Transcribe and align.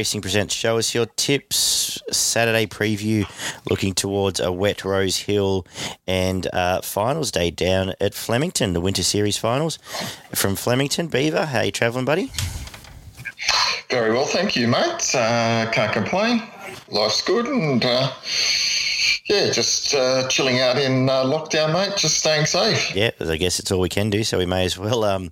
Racing 0.00 0.22
presents 0.22 0.54
Show 0.54 0.78
Us 0.78 0.94
Your 0.94 1.04
Tips 1.04 2.00
Saturday 2.10 2.64
preview 2.64 3.26
looking 3.68 3.92
towards 3.92 4.40
a 4.40 4.50
wet 4.50 4.82
Rose 4.82 5.18
Hill 5.18 5.66
and 6.06 6.46
uh, 6.54 6.80
finals 6.80 7.30
day 7.30 7.50
down 7.50 7.92
at 8.00 8.14
Flemington, 8.14 8.72
the 8.72 8.80
Winter 8.80 9.02
Series 9.02 9.36
finals. 9.36 9.78
From 10.34 10.56
Flemington, 10.56 11.08
Beaver, 11.08 11.44
how 11.44 11.60
you 11.60 11.70
travelling, 11.70 12.06
buddy? 12.06 12.32
Very 13.90 14.12
well, 14.12 14.24
thank 14.24 14.56
you, 14.56 14.68
mate. 14.68 15.14
Uh, 15.14 15.70
can't 15.70 15.92
complain. 15.92 16.44
Life's 16.88 17.20
good 17.20 17.46
and 17.46 17.84
uh, 17.84 18.10
yeah, 19.30 19.50
just 19.52 19.94
uh, 19.94 20.26
chilling 20.28 20.60
out 20.60 20.76
in 20.76 21.08
uh, 21.08 21.24
lockdown, 21.24 21.72
mate. 21.72 21.96
Just 21.96 22.18
staying 22.18 22.46
safe. 22.46 22.96
Yeah, 22.96 23.10
I 23.20 23.36
guess 23.36 23.60
it's 23.60 23.70
all 23.70 23.80
we 23.80 23.88
can 23.88 24.10
do. 24.10 24.24
So 24.24 24.38
we 24.38 24.46
may 24.46 24.64
as 24.64 24.76
well 24.76 25.04
um, 25.04 25.30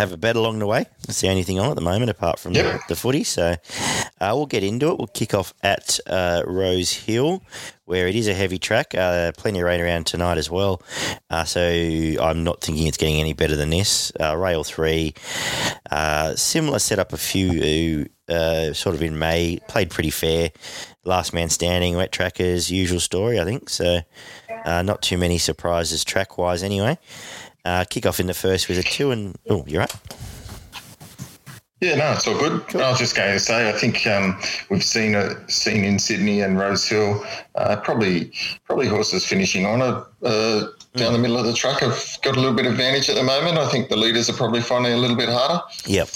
have 0.00 0.12
a 0.12 0.16
bet 0.16 0.36
along 0.36 0.58
the 0.58 0.66
way. 0.66 0.86
That's 1.06 1.20
the 1.20 1.28
only 1.28 1.42
thing 1.42 1.58
on 1.60 1.70
at 1.70 1.76
the 1.76 1.82
moment, 1.82 2.10
apart 2.10 2.38
from 2.38 2.52
yep. 2.52 2.64
the, 2.88 2.94
the, 2.94 2.96
footy. 2.96 3.24
So 3.24 3.56
uh, 4.20 4.32
we'll 4.34 4.46
get 4.46 4.64
into 4.64 4.90
it. 4.90 4.98
We'll 4.98 5.08
kick 5.08 5.34
off 5.34 5.52
at 5.62 6.00
uh, 6.06 6.42
Rose 6.46 6.92
Hill, 6.92 7.42
where 7.84 8.08
it 8.08 8.16
is 8.16 8.26
a 8.26 8.34
heavy 8.34 8.58
track. 8.58 8.94
Uh, 8.94 9.32
plenty 9.36 9.60
of 9.60 9.66
rain 9.66 9.80
around 9.80 10.06
tonight 10.06 10.38
as 10.38 10.50
well. 10.50 10.82
Uh, 11.28 11.44
so 11.44 11.60
I'm 11.60 12.42
not 12.44 12.60
thinking 12.62 12.86
it's 12.86 12.96
getting 12.96 13.20
any 13.20 13.34
better 13.34 13.56
than 13.56 13.70
this. 13.70 14.12
rail 14.18 14.64
three, 14.64 15.14
similar 16.34 16.78
setup. 16.78 17.12
A 17.12 17.16
few. 17.16 18.06
sort 18.74 18.94
of 18.94 19.02
in 19.02 19.18
May, 19.18 19.58
played 19.68 19.90
pretty 19.90 20.10
fair 20.10 20.50
last 21.04 21.32
man 21.32 21.48
standing, 21.48 21.96
wet 21.96 22.12
trackers, 22.12 22.70
usual 22.70 23.00
story, 23.00 23.40
I 23.40 23.44
think. 23.44 23.70
So, 23.70 24.00
uh, 24.64 24.82
not 24.82 25.02
too 25.02 25.16
many 25.16 25.38
surprises 25.38 26.04
track 26.04 26.36
wise, 26.38 26.62
anyway. 26.62 26.98
Uh, 27.64 27.84
kick 27.88 28.06
off 28.06 28.20
in 28.20 28.26
the 28.26 28.34
first 28.34 28.68
was 28.68 28.78
a 28.78 28.82
two 28.82 29.10
and 29.10 29.36
oh, 29.48 29.64
you're 29.66 29.80
right. 29.80 29.94
Yeah, 31.80 31.94
no, 31.94 32.12
it's 32.12 32.28
all 32.28 32.38
good. 32.38 32.66
Cool. 32.68 32.82
I 32.82 32.90
was 32.90 32.98
just 32.98 33.16
going 33.16 33.32
to 33.32 33.40
say, 33.40 33.70
I 33.70 33.72
think 33.72 34.06
um, 34.06 34.38
we've 34.68 34.84
seen 34.84 35.14
a 35.14 35.48
seen 35.50 35.82
in 35.82 35.98
Sydney 35.98 36.42
and 36.42 36.58
Rose 36.58 36.86
Hill, 36.86 37.24
uh, 37.54 37.76
probably 37.76 38.32
probably 38.64 38.86
horses 38.86 39.24
finishing 39.24 39.64
on 39.64 39.80
a 39.80 40.06
uh, 40.22 40.66
down 40.94 41.12
the 41.12 41.18
middle 41.18 41.38
of 41.38 41.46
the 41.46 41.52
track 41.52 41.80
have 41.80 42.18
got 42.22 42.36
a 42.36 42.40
little 42.40 42.54
bit 42.54 42.66
of 42.66 42.72
advantage 42.72 43.08
at 43.08 43.14
the 43.14 43.22
moment. 43.22 43.56
I 43.56 43.68
think 43.68 43.88
the 43.88 43.96
leaders 43.96 44.28
are 44.28 44.34
probably 44.34 44.60
finding 44.60 44.92
it 44.92 44.96
a 44.96 44.98
little 44.98 45.16
bit 45.16 45.28
harder. 45.28 45.62
Yep. 45.86 46.08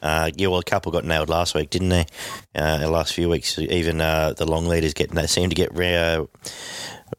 Uh, 0.00 0.30
yeah, 0.36 0.46
well, 0.46 0.60
a 0.60 0.64
couple 0.64 0.92
got 0.92 1.04
nailed 1.04 1.28
last 1.28 1.54
week, 1.54 1.70
didn't 1.70 1.88
they? 1.88 2.06
Uh, 2.54 2.78
the 2.78 2.90
last 2.90 3.14
few 3.14 3.28
weeks, 3.28 3.58
even 3.58 4.00
uh, 4.00 4.32
the 4.32 4.46
long 4.46 4.66
leaders 4.66 4.94
get 4.94 5.10
they 5.10 5.26
seem 5.26 5.50
to 5.50 5.56
get 5.56 5.78
uh, 5.78 6.24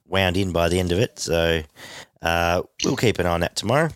wound 0.07 0.37
in 0.37 0.51
by 0.51 0.69
the 0.69 0.79
end 0.79 0.91
of 0.91 0.99
it. 0.99 1.19
So 1.19 1.61
uh, 2.23 2.63
we'll 2.83 2.95
keep 2.95 3.19
an 3.19 3.25
eye 3.25 3.31
on 3.31 3.41
that 3.41 3.55
tomorrow. 3.55 3.89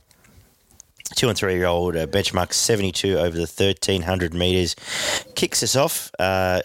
Two 1.15 1.29
and 1.29 1.37
three 1.37 1.55
year 1.55 1.65
old 1.65 1.95
uh, 1.95 2.05
benchmark 2.05 2.53
72 2.53 3.17
over 3.17 3.35
the 3.35 3.41
1300 3.41 4.33
metres 4.33 4.75
kicks 5.35 5.63
us 5.63 5.75
off. 5.75 6.11
Uh, 6.19 6.61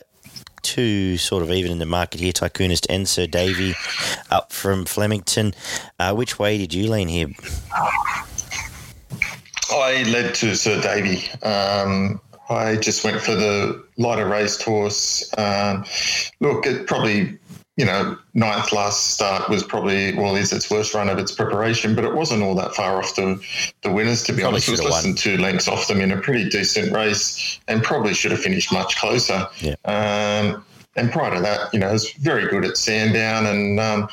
two 0.62 1.16
sort 1.16 1.42
of 1.42 1.50
even 1.50 1.70
in 1.70 1.78
the 1.78 1.86
market 1.86 2.20
here, 2.20 2.32
Tycoonist 2.32 2.86
and 2.88 3.08
Sir 3.08 3.26
Davy 3.26 3.74
up 4.30 4.52
from 4.52 4.84
Flemington. 4.84 5.54
Uh, 5.98 6.14
which 6.14 6.38
way 6.38 6.58
did 6.58 6.74
you 6.74 6.90
lean 6.90 7.08
here? 7.08 7.28
I 9.70 10.04
led 10.08 10.34
to 10.36 10.54
Sir 10.54 10.80
Davy. 10.80 11.28
Um, 11.42 12.20
I 12.48 12.76
just 12.76 13.04
went 13.04 13.20
for 13.20 13.34
the 13.34 13.82
lighter 13.96 14.28
raced 14.28 14.62
horse. 14.62 15.32
Um, 15.38 15.84
look, 16.40 16.66
it 16.66 16.86
probably 16.86 17.38
you 17.76 17.86
know, 17.86 18.18
ninth 18.34 18.72
last 18.72 19.14
start 19.14 19.48
was 19.48 19.62
probably 19.62 20.14
well 20.14 20.36
is 20.36 20.52
its 20.52 20.70
worst 20.70 20.92
run 20.92 21.08
of 21.08 21.18
its 21.18 21.32
preparation, 21.32 21.94
but 21.94 22.04
it 22.04 22.14
wasn't 22.14 22.42
all 22.42 22.54
that 22.54 22.74
far 22.74 22.98
off 22.98 23.14
the 23.16 23.42
the 23.82 23.90
winners 23.90 24.22
to 24.24 24.32
be 24.32 24.42
probably 24.42 24.56
honest. 24.56 24.68
It 24.68 24.72
was 24.72 24.84
less 24.84 25.02
than 25.02 25.14
two 25.14 25.38
lengths 25.38 25.68
off 25.68 25.88
them 25.88 26.00
in 26.00 26.12
a 26.12 26.20
pretty 26.20 26.48
decent 26.48 26.92
race, 26.92 27.58
and 27.68 27.82
probably 27.82 28.12
should 28.12 28.30
have 28.30 28.40
finished 28.40 28.72
much 28.72 28.96
closer. 28.96 29.46
Yeah. 29.60 29.74
Um, 29.86 30.64
and 30.96 31.10
prior 31.10 31.34
to 31.34 31.40
that, 31.40 31.72
you 31.72 31.80
know, 31.80 31.88
it 31.88 31.92
was 31.92 32.12
very 32.12 32.46
good 32.48 32.66
at 32.66 32.76
Sandown 32.76 33.46
and 33.46 33.80
um, 33.80 34.08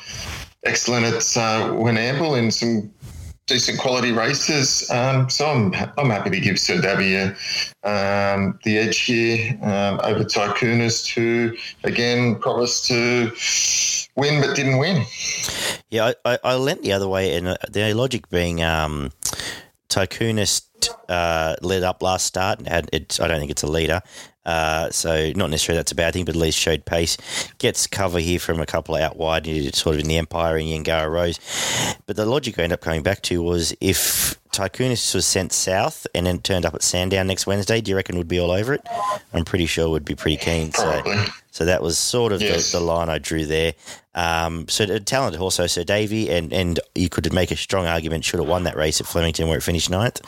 excellent 0.64 1.06
at 1.06 1.38
uh, 1.38 1.76
Amble 1.86 2.36
in 2.36 2.52
some 2.52 2.90
decent 3.50 3.80
quality 3.80 4.12
races. 4.12 4.90
Um, 4.90 5.30
so 5.30 5.48
I'm 5.48 5.74
I'm 5.98 6.10
happy 6.10 6.30
to 6.30 6.40
give 6.40 6.60
Sir 6.60 6.80
Davy 6.80 7.18
um, 7.84 8.60
the 8.64 8.78
edge 8.78 9.00
here 9.00 9.58
um, 9.62 10.00
over 10.04 10.24
Tycoonist, 10.24 11.12
who 11.14 11.56
again 11.84 12.36
promised 12.36 12.86
to 12.88 13.32
win 14.16 14.42
but 14.42 14.56
didn't 14.56 14.78
win. 14.78 15.04
Yeah, 15.90 16.14
I, 16.24 16.34
I, 16.34 16.40
I 16.44 16.56
lent 16.56 16.84
the 16.84 16.94
other 16.94 17.08
way, 17.08 17.36
and 17.36 17.48
uh, 17.50 17.58
the 17.70 17.94
logic 17.94 18.30
being 18.30 18.64
um, 18.64 19.12
Tycoonist 19.90 20.90
uh, 21.10 21.56
led 21.62 21.84
up 21.84 22.02
last 22.02 22.26
start. 22.26 22.60
and 22.60 22.68
Had 22.68 22.90
it, 22.94 23.20
I 23.22 23.28
don't 23.28 23.40
think 23.40 23.52
it's 23.52 23.64
a 23.64 23.68
leader, 23.68 24.02
uh, 24.46 24.90
so 24.90 25.32
not 25.36 25.50
necessarily 25.50 25.78
that's 25.78 25.92
a 25.92 25.96
bad 25.96 26.14
thing, 26.14 26.26
but 26.26 26.36
at 26.36 26.42
least 26.42 26.58
showed 26.58 26.86
pace. 26.86 27.18
Gets 27.58 27.88
cover 27.88 28.20
here 28.20 28.40
from 28.40 28.60
a 28.60 28.66
couple 28.66 28.96
out 28.96 29.18
wide, 29.18 29.46
sort 29.76 29.96
of 29.96 30.02
in 30.02 30.08
the 30.08 30.18
Empire 30.18 30.58
and 30.58 30.68
Yangara 30.68 31.12
Rose. 31.12 31.40
But 32.06 32.16
the 32.16 32.26
logic 32.26 32.58
I 32.58 32.64
end 32.64 32.74
up 32.74 32.82
coming 32.82 33.04
back 33.04 33.22
to 33.24 33.42
was 33.42 33.76
if 33.82 34.40
Tycoonist 34.60 35.16
was 35.16 35.26
sent 35.26 35.54
south 35.54 36.06
and 36.14 36.28
then 36.28 36.40
turned 36.40 36.66
up 36.66 36.76
at 36.76 36.84
Sandown 36.84 37.28
next 37.28 37.48
Wednesday, 37.48 37.80
do 37.80 37.92
you 37.92 37.96
reckon 37.96 38.18
would 38.18 38.28
be 38.28 38.42
all 38.42 38.52
over 38.52 38.74
it? 38.74 38.86
I'm 39.34 39.46
pretty 39.46 39.66
sure 39.66 39.90
would 39.90 40.04
be 40.04 40.16
pretty 40.16 40.36
keen. 40.36 40.74
Probably. 40.74 41.16
So, 41.16 41.32
so 41.52 41.66
that 41.66 41.82
was 41.82 41.98
sort 41.98 42.34
of 42.34 42.42
yes. 42.42 42.74
the, 42.74 42.80
the, 42.80 42.84
line 42.84 43.08
I 43.08 43.20
drew 43.20 43.46
there. 43.46 43.74
Um, 44.16 44.68
so 44.68 44.84
a 44.84 45.00
talented 45.00 45.40
horse, 45.40 45.56
Sir 45.56 45.84
Davy, 45.86 46.30
and, 46.30 46.52
and 46.52 46.78
you 46.94 47.08
could 47.08 47.32
make 47.32 47.52
a 47.52 47.56
strong 47.56 47.86
argument 47.86 48.26
should 48.26 48.42
have 48.42 48.50
won 48.50 48.66
that 48.66 48.76
race 48.76 49.00
at 49.00 49.08
Flemington 49.08 49.48
where 49.48 49.58
it 49.58 49.62
finished 49.62 49.90
ninth. 49.90 50.20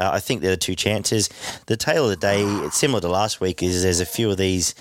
Uh, 0.00 0.10
I 0.12 0.18
think 0.18 0.42
there 0.42 0.52
are 0.52 0.56
two 0.56 0.74
chances. 0.74 1.28
The 1.66 1.76
tail 1.76 2.02
of 2.04 2.10
the 2.10 2.16
day, 2.16 2.42
it's 2.42 2.78
similar 2.78 3.00
to 3.00 3.08
last 3.08 3.40
week, 3.40 3.62
is 3.62 3.84
there's 3.84 4.00
a 4.00 4.06
few 4.06 4.28
of 4.28 4.38
these 4.38 4.74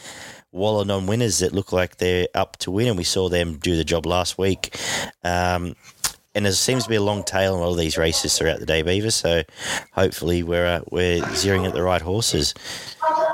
Waller 0.53 0.85
non 0.85 1.07
winners 1.07 1.39
that 1.39 1.53
look 1.53 1.71
like 1.71 1.97
they're 1.97 2.27
up 2.33 2.57
to 2.57 2.71
win, 2.71 2.87
and 2.87 2.97
we 2.97 3.03
saw 3.03 3.29
them 3.29 3.57
do 3.57 3.75
the 3.75 3.83
job 3.83 4.05
last 4.05 4.37
week. 4.37 4.75
Um, 5.23 5.75
and 6.37 6.45
there 6.45 6.53
seems 6.53 6.83
to 6.83 6.89
be 6.89 6.95
a 6.95 7.01
long 7.01 7.23
tail 7.23 7.55
in 7.55 7.63
all 7.63 7.71
of 7.71 7.77
these 7.77 7.97
races 7.97 8.37
throughout 8.37 8.59
the 8.59 8.65
day, 8.65 8.83
Beaver. 8.83 9.09
So 9.09 9.41
hopefully 9.91 10.43
we're 10.43 10.67
uh, 10.67 10.81
we're 10.91 11.19
zeroing 11.21 11.67
at 11.67 11.73
the 11.73 11.81
right 11.81 12.01
horses. 12.01 12.53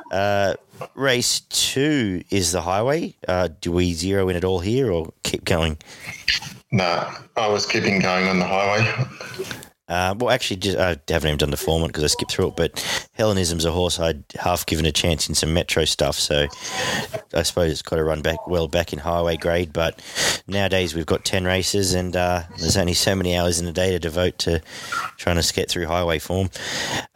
Uh, 0.10 0.56
race 0.96 1.42
two 1.42 2.24
is 2.30 2.54
the 2.54 2.62
highway. 2.62 3.14
Uh, 3.28 3.50
do 3.60 3.74
we 3.74 3.94
zero 3.94 4.30
in 4.30 4.38
at 4.38 4.46
all 4.46 4.62
here, 4.62 4.90
or 4.90 5.12
keep 5.24 5.44
going? 5.44 5.78
No, 6.72 7.12
I 7.36 7.48
was 7.50 7.66
keeping 7.66 8.00
going 8.00 8.30
on 8.30 8.40
the 8.40 8.46
highway. 8.46 8.90
Uh, 9.90 10.16
well, 10.18 10.30
actually, 10.30 10.58
just, 10.58 10.78
I 10.78 10.98
haven't 11.10 11.28
even 11.28 11.38
done 11.38 11.52
the 11.52 11.58
format 11.58 11.90
because 11.90 12.04
I 12.04 12.08
skipped 12.08 12.32
through 12.32 12.50
it. 12.50 12.56
But 12.56 13.10
Hellenism's 13.14 13.66
a 13.66 13.72
horse 13.72 14.00
I'd 14.00 14.24
half 14.40 14.66
given 14.66 14.86
a 14.86 14.92
chance 14.92 15.28
in 15.28 15.36
some 15.36 15.54
metro 15.54 15.84
stuff, 15.84 16.16
so 16.16 16.48
I 17.34 17.44
suppose 17.44 17.72
it's 17.72 17.82
got 17.82 17.98
to 17.98 18.04
run 18.04 18.22
back 18.22 18.48
well 18.48 18.70
back 18.70 18.94
in 18.94 19.00
highway 19.00 19.36
grade. 19.36 19.74
But 19.74 20.02
nowadays 20.48 20.96
we've 20.96 21.06
got 21.06 21.26
ten 21.26 21.44
races, 21.44 21.94
and 21.94 22.16
uh, 22.16 22.44
there's 22.60 22.78
only 22.78 22.94
so 22.94 23.14
many 23.14 23.36
hours 23.36 23.60
in 23.60 23.68
a 23.68 23.74
day 23.74 23.92
to 23.92 24.00
devote 24.00 24.38
to 24.40 24.62
trying 25.18 25.42
to 25.42 25.54
get 25.54 25.70
through 25.70 25.86
highway 25.86 26.20
form. 26.20 26.50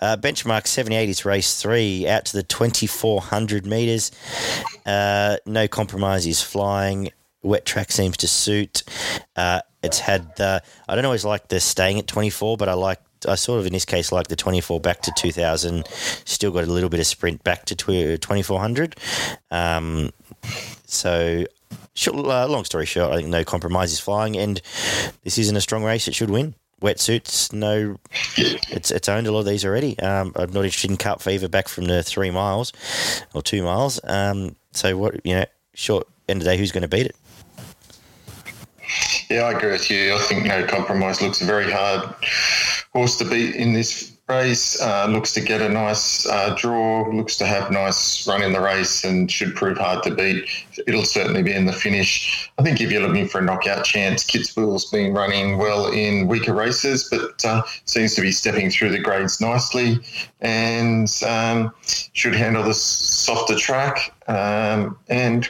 Uh, 0.01 0.17
benchmark 0.17 0.67
78 0.67 1.09
is 1.09 1.25
race 1.25 1.61
three, 1.61 2.07
out 2.07 2.25
to 2.25 2.37
the 2.37 2.43
2400 2.43 3.65
metres. 3.65 4.11
Uh, 4.85 5.37
no 5.45 5.67
compromise 5.67 6.27
is 6.27 6.41
flying 6.41 7.11
wet 7.43 7.65
track 7.65 7.91
seems 7.91 8.17
to 8.17 8.27
suit. 8.27 8.83
Uh, 9.35 9.61
it's 9.83 9.99
had 9.99 10.35
the 10.35 10.61
I 10.87 10.95
don't 10.95 11.05
always 11.05 11.25
like 11.25 11.47
the 11.47 11.59
staying 11.59 11.99
at 11.99 12.07
24, 12.07 12.57
but 12.57 12.69
I 12.69 12.73
like 12.73 12.99
I 13.27 13.35
sort 13.35 13.59
of 13.59 13.65
in 13.65 13.73
this 13.73 13.85
case 13.85 14.11
like 14.11 14.27
the 14.27 14.35
24 14.35 14.79
back 14.79 15.01
to 15.03 15.11
2000. 15.15 15.87
Still 16.25 16.51
got 16.51 16.63
a 16.63 16.67
little 16.67 16.89
bit 16.89 16.99
of 16.99 17.07
sprint 17.07 17.43
back 17.43 17.65
to 17.65 17.75
2400. 17.75 18.95
Um, 19.51 20.11
so. 20.85 21.45
Short, 21.95 22.27
uh, 22.27 22.47
long 22.47 22.63
story 22.63 22.85
short, 22.85 23.11
I 23.11 23.15
think 23.17 23.29
no 23.29 23.43
compromise 23.43 23.91
is 23.91 23.99
flying, 23.99 24.37
and 24.37 24.61
this 25.23 25.39
isn't 25.39 25.57
a 25.57 25.61
strong 25.61 25.83
race. 25.83 26.07
It 26.07 26.13
should 26.13 26.29
win 26.29 26.53
wetsuits. 26.81 27.51
No, 27.53 27.97
it's 28.37 28.91
it's 28.91 29.09
owned 29.09 29.27
a 29.27 29.31
lot 29.31 29.39
of 29.39 29.45
these 29.45 29.65
already. 29.65 29.97
Um, 29.99 30.31
I'm 30.35 30.51
not 30.51 30.65
interested 30.65 30.91
in 30.91 30.97
Cup 30.97 31.21
Fever 31.21 31.47
back 31.47 31.67
from 31.67 31.85
the 31.85 32.03
three 32.03 32.31
miles 32.31 32.73
or 33.33 33.41
two 33.41 33.63
miles. 33.63 33.99
Um, 34.03 34.55
so 34.73 34.97
what 34.97 35.25
you 35.25 35.35
know, 35.35 35.45
short 35.73 36.07
end 36.29 36.41
of 36.41 36.45
the 36.45 36.51
day, 36.51 36.57
who's 36.57 36.71
going 36.71 36.83
to 36.83 36.87
beat 36.87 37.05
it? 37.05 37.15
Yeah, 39.29 39.43
I 39.43 39.51
agree 39.51 39.71
with 39.71 39.89
you. 39.91 40.15
I 40.15 40.19
think 40.19 40.45
no 40.45 40.65
compromise 40.65 41.21
looks 41.21 41.41
a 41.41 41.45
very 41.45 41.69
hard 41.69 42.15
horse 42.93 43.17
to 43.17 43.25
beat 43.25 43.55
in 43.55 43.73
this 43.73 44.17
race. 44.29 44.81
Uh, 44.81 45.07
looks 45.09 45.33
to 45.33 45.41
get 45.41 45.61
a 45.61 45.69
nice 45.69 46.25
uh, 46.27 46.53
draw. 46.57 47.09
Looks 47.09 47.37
to 47.37 47.45
have 47.45 47.71
nice 47.71 48.27
run 48.27 48.41
in 48.41 48.53
the 48.53 48.59
race 48.59 49.03
and 49.03 49.31
should 49.31 49.55
prove 49.55 49.77
hard 49.77 50.03
to 50.03 50.15
beat. 50.15 50.49
It'll 50.85 51.03
certainly 51.03 51.43
be 51.43 51.53
in 51.53 51.65
the 51.65 51.73
finish. 51.73 52.49
I 52.57 52.63
think 52.63 52.81
if 52.81 52.91
you're 52.91 53.05
looking 53.05 53.27
for 53.27 53.39
a 53.39 53.43
knockout 53.43 53.85
chance, 53.85 54.23
Kitzbühel's 54.23 54.85
been 54.85 55.13
running 55.13 55.57
well 55.57 55.87
in 55.91 56.27
weaker 56.27 56.53
races, 56.53 57.07
but 57.09 57.43
uh, 57.45 57.63
seems 57.85 58.15
to 58.15 58.21
be 58.21 58.31
stepping 58.31 58.69
through 58.69 58.91
the 58.91 58.99
grades 58.99 59.39
nicely 59.39 59.99
and 60.41 61.09
um, 61.25 61.73
should 62.13 62.35
handle 62.35 62.63
the 62.63 62.73
softer 62.73 63.55
track 63.55 64.13
um, 64.27 64.97
and 65.09 65.49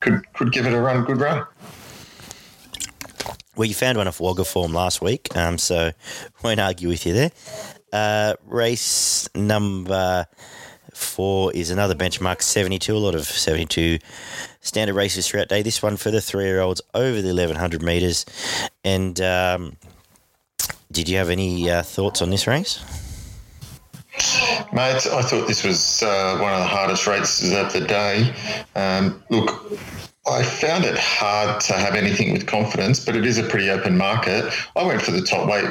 could 0.00 0.32
could 0.34 0.52
give 0.52 0.66
it 0.66 0.72
a 0.72 0.80
run, 0.80 1.04
good 1.04 1.20
run. 1.20 1.46
Well, 3.56 3.66
you 3.66 3.74
found 3.74 3.96
one 3.96 4.06
off 4.06 4.20
Wagga 4.20 4.44
form 4.44 4.74
last 4.74 5.00
week, 5.00 5.34
um, 5.34 5.56
so 5.56 5.92
won't 6.42 6.60
argue 6.60 6.88
with 6.88 7.06
you 7.06 7.14
there. 7.14 7.30
Uh, 7.92 8.34
race 8.44 9.28
number 9.34 10.26
four 10.92 11.52
is 11.52 11.70
another 11.70 11.94
benchmark 11.94 12.42
72, 12.42 12.94
a 12.94 12.98
lot 12.98 13.14
of 13.14 13.24
72 13.24 13.98
standard 14.60 14.94
races 14.94 15.26
throughout 15.28 15.48
day. 15.48 15.62
This 15.62 15.82
one 15.82 15.96
for 15.96 16.10
the 16.10 16.20
three 16.20 16.44
year 16.44 16.60
olds 16.60 16.82
over 16.94 17.22
the 17.22 17.28
1100 17.28 17.82
metres. 17.82 18.26
And 18.84 19.20
um, 19.20 19.76
did 20.90 21.08
you 21.08 21.16
have 21.18 21.30
any 21.30 21.70
uh, 21.70 21.82
thoughts 21.82 22.20
on 22.20 22.30
this 22.30 22.46
race? 22.46 23.05
Mate, 24.72 25.06
I 25.06 25.22
thought 25.22 25.46
this 25.46 25.64
was 25.64 26.02
uh, 26.02 26.38
one 26.38 26.52
of 26.52 26.60
the 26.60 26.66
hardest 26.66 27.06
races 27.06 27.52
of 27.52 27.72
the 27.72 27.80
day. 27.80 28.34
Um, 28.74 29.22
look, 29.30 29.72
I 30.26 30.42
found 30.42 30.84
it 30.84 30.98
hard 30.98 31.60
to 31.62 31.74
have 31.74 31.94
anything 31.94 32.32
with 32.32 32.46
confidence, 32.46 33.04
but 33.04 33.14
it 33.14 33.24
is 33.26 33.38
a 33.38 33.44
pretty 33.44 33.70
open 33.70 33.96
market. 33.96 34.52
I 34.74 34.84
went 34.84 35.02
for 35.02 35.12
the 35.12 35.22
top 35.22 35.48
weight 35.48 35.66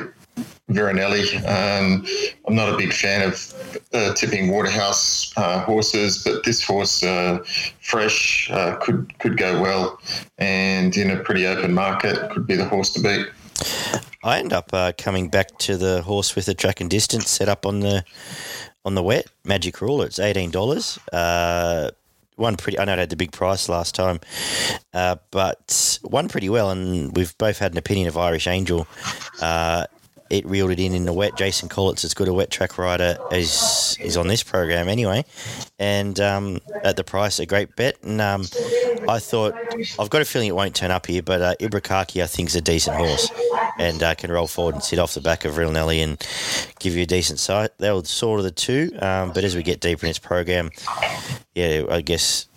Veronelli. 0.70 1.38
Um, 1.48 2.06
I'm 2.48 2.56
not 2.56 2.74
a 2.74 2.78
big 2.78 2.94
fan 2.94 3.28
of 3.28 3.54
uh, 3.94 4.14
tipping 4.14 4.52
Waterhouse 4.52 5.32
uh, 5.38 5.60
horses, 5.62 6.24
but 6.24 6.44
this 6.44 6.64
horse, 6.64 7.04
uh, 7.04 7.44
fresh, 7.82 8.50
uh, 8.52 8.76
could 8.78 9.18
could 9.20 9.38
go 9.38 9.62
well, 9.62 10.00
and 10.38 10.96
in 10.98 11.12
a 11.12 11.18
pretty 11.18 11.46
open 11.46 11.74
market, 11.74 12.30
could 12.32 12.48
be 12.48 12.56
the 12.56 12.66
horse 12.66 12.92
to 12.94 13.02
beat. 13.02 13.28
I 14.24 14.40
end 14.40 14.54
up 14.54 14.70
uh, 14.74 14.92
coming 14.98 15.30
back 15.30 15.58
to 15.60 15.78
the 15.78 16.02
horse 16.02 16.36
with 16.36 16.46
the 16.46 16.54
track 16.54 16.82
and 16.82 16.90
distance 16.90 17.30
set 17.30 17.48
up 17.48 17.66
on 17.66 17.82
the 17.82 18.04
on 18.84 18.96
the 18.96 19.04
wet 19.04 19.28
Magic 19.44 19.82
Ruler. 19.82 20.06
It's 20.06 20.20
eighteen 20.20 20.52
dollars. 20.52 21.00
Uh, 21.12 21.92
one 22.36 22.58
pretty. 22.58 22.78
I 22.80 22.86
know 22.86 22.94
it 22.94 23.00
had 23.00 23.10
the 23.10 23.16
big 23.16 23.32
price 23.32 23.70
last 23.70 23.96
time, 23.96 24.20
uh, 24.94 25.18
but 25.32 26.00
one 26.04 26.28
pretty 26.28 26.50
well. 26.50 26.70
And 26.72 27.16
we've 27.16 27.38
both 27.38 27.60
had 27.60 27.72
an 27.72 27.78
opinion 27.78 28.08
of 28.08 28.18
Irish 28.18 28.48
Angel. 28.48 28.88
Uh, 29.42 29.86
it 30.30 30.46
reeled 30.46 30.72
it 30.72 30.80
in 30.80 30.94
in 30.94 31.06
the 31.06 31.14
wet. 31.14 31.38
Jason 31.38 31.70
Collett's 31.70 32.04
as 32.04 32.14
good 32.14 32.28
a 32.28 32.34
wet 32.34 32.50
track 32.50 32.78
rider 32.78 33.18
as 33.32 33.98
is 34.00 34.18
on 34.18 34.28
this 34.28 34.44
program 34.44 34.88
anyway, 34.88 35.26
and 35.80 36.20
um, 36.20 36.62
at 36.84 36.98
the 36.98 37.04
price, 37.04 37.40
a 37.40 37.46
great 37.46 37.76
bet. 37.76 37.98
And 38.04 38.22
um, 38.22 38.42
I 39.08 39.20
thought 39.20 39.56
I've 40.00 40.10
got 40.10 40.22
a 40.22 40.26
feeling 40.26 40.50
it 40.50 40.56
won't 40.56 40.76
turn 40.76 40.92
up 40.92 41.06
here, 41.06 41.22
but 41.22 41.42
uh, 41.42 41.56
Ibrakaki 41.60 42.24
I 42.24 42.28
think 42.28 42.50
is 42.50 42.56
a 42.56 42.62
decent 42.62 42.98
horse 42.98 43.30
and 43.78 44.02
uh, 44.02 44.16
can 44.16 44.32
roll 44.32 44.48
forward 44.48 44.76
and 44.76 44.84
sit 44.84 45.00
off 45.00 45.14
the 45.14 45.22
back 45.22 45.46
of 45.46 45.58
Real 45.58 45.72
Nelly 45.72 46.02
and 46.02 46.26
give 46.80 46.96
you 46.96 47.04
a 47.04 47.08
decent 47.08 47.40
sight. 47.40 47.72
They 47.78 47.92
were 47.92 48.04
sort 48.04 48.40
of 48.40 48.46
the 48.46 48.52
two, 48.52 48.92
um, 49.02 49.32
but 49.34 49.44
as 49.44 49.56
we 49.56 49.64
get 49.64 49.80
deeper 49.80 50.06
in 50.06 50.10
its 50.10 50.20
program, 50.20 50.72
yeah, 51.54 51.84
I 51.90 52.02
guess 52.02 52.48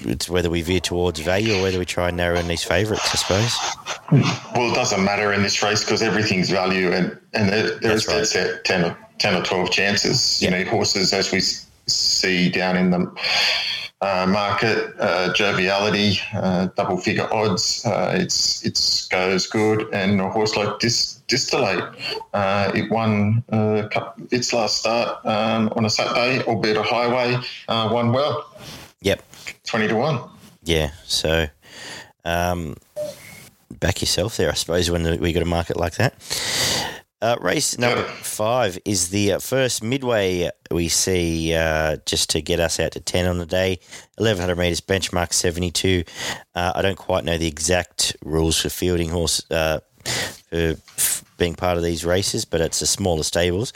it's 0.00 0.28
whether 0.28 0.50
we 0.50 0.62
veer 0.62 0.80
towards 0.80 1.20
value 1.20 1.58
or 1.58 1.62
whether 1.62 1.78
we 1.78 1.84
try 1.84 2.08
and 2.08 2.16
narrow 2.16 2.38
in 2.38 2.48
these 2.48 2.64
favourites, 2.64 3.08
I 3.12 3.16
suppose. 3.16 3.56
Well, 4.54 4.72
it 4.72 4.74
doesn't 4.74 5.04
matter 5.04 5.32
in 5.32 5.42
this 5.42 5.62
race 5.62 5.84
because 5.84 6.02
everything's 6.02 6.50
value, 6.50 6.92
and 6.92 7.18
and 7.34 7.48
there, 7.50 7.78
there's 7.80 8.06
right. 8.06 8.26
set 8.26 8.64
10 8.64 8.84
or, 8.84 8.98
10 9.18 9.34
or 9.34 9.44
12 9.44 9.70
chances. 9.70 10.42
You 10.42 10.50
know, 10.50 10.64
horses, 10.64 11.12
as 11.12 11.30
we 11.30 11.40
see 11.40 12.48
down 12.48 12.76
in 12.76 12.90
the 12.90 13.12
uh, 14.00 14.26
market, 14.28 14.94
uh, 14.98 15.32
joviality, 15.32 16.18
uh, 16.34 16.68
double 16.76 16.96
figure 16.96 17.28
odds, 17.32 17.84
uh, 17.84 18.14
it's 18.16 18.64
it's 18.64 19.08
goes 19.08 19.46
good, 19.46 19.92
and 19.92 20.20
a 20.20 20.30
horse 20.30 20.56
like 20.56 20.80
this 20.80 21.16
Distillate, 21.28 21.84
uh, 22.32 22.72
it 22.74 22.90
won 22.90 23.44
uh, 23.52 23.86
its 24.30 24.54
last 24.54 24.78
start 24.78 25.26
um, 25.26 25.70
on 25.76 25.84
a 25.84 25.90
Saturday, 25.90 26.42
albeit 26.44 26.78
a 26.78 26.82
highway, 26.82 27.36
won 27.68 28.12
well. 28.12 28.50
Yep. 29.02 29.22
20 29.66 29.88
to 29.88 29.96
1. 29.96 30.30
Yeah. 30.64 30.90
So 31.04 31.46
um, 32.24 32.76
back 33.70 34.00
yourself 34.00 34.36
there, 34.36 34.50
I 34.50 34.54
suppose, 34.54 34.90
when 34.90 35.20
we 35.20 35.32
got 35.32 35.42
a 35.42 35.46
market 35.46 35.76
like 35.76 35.96
that. 35.96 36.14
Uh, 37.20 37.36
race 37.40 37.76
number 37.78 38.04
five 38.04 38.78
is 38.84 39.08
the 39.08 39.32
uh, 39.32 39.38
first 39.40 39.82
midway 39.82 40.48
we 40.70 40.86
see 40.86 41.52
uh, 41.52 41.96
just 42.06 42.30
to 42.30 42.40
get 42.40 42.60
us 42.60 42.78
out 42.78 42.92
to 42.92 43.00
10 43.00 43.26
on 43.26 43.38
the 43.38 43.46
day. 43.46 43.80
1100 44.18 44.56
metres, 44.56 44.80
benchmark 44.80 45.32
72. 45.32 46.04
Uh, 46.54 46.72
I 46.76 46.82
don't 46.82 46.96
quite 46.96 47.24
know 47.24 47.36
the 47.36 47.48
exact 47.48 48.16
rules 48.24 48.60
for 48.60 48.68
fielding 48.68 49.08
horse 49.08 49.44
uh, 49.50 49.80
for 50.04 50.76
being 51.38 51.56
part 51.56 51.76
of 51.76 51.82
these 51.82 52.04
races, 52.04 52.44
but 52.44 52.60
it's 52.60 52.78
the 52.78 52.86
smaller 52.86 53.24
stables. 53.24 53.72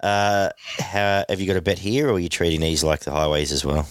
Uh, 0.00 0.50
how, 0.78 1.24
have 1.28 1.40
you 1.40 1.48
got 1.48 1.56
a 1.56 1.62
bet 1.62 1.80
here, 1.80 2.08
or 2.08 2.12
are 2.12 2.18
you 2.20 2.28
treating 2.28 2.60
these 2.60 2.84
like 2.84 3.00
the 3.00 3.10
highways 3.10 3.50
as 3.50 3.64
well? 3.64 3.88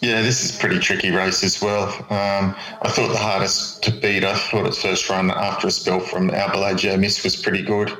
Yeah, 0.00 0.22
this 0.22 0.44
is 0.44 0.56
pretty 0.58 0.78
tricky 0.78 1.10
race 1.10 1.42
as 1.42 1.62
well. 1.62 1.88
Um, 2.10 2.54
I 2.82 2.90
thought 2.90 3.08
the 3.08 3.18
hardest 3.18 3.82
to 3.84 3.90
beat, 3.90 4.24
I 4.24 4.36
thought 4.36 4.66
its 4.66 4.82
first 4.82 5.08
run 5.08 5.30
after 5.30 5.68
a 5.68 5.70
spell 5.70 6.00
from 6.00 6.30
Albalajo 6.30 6.98
Miss 6.98 7.22
was 7.24 7.36
pretty 7.36 7.62
good. 7.62 7.90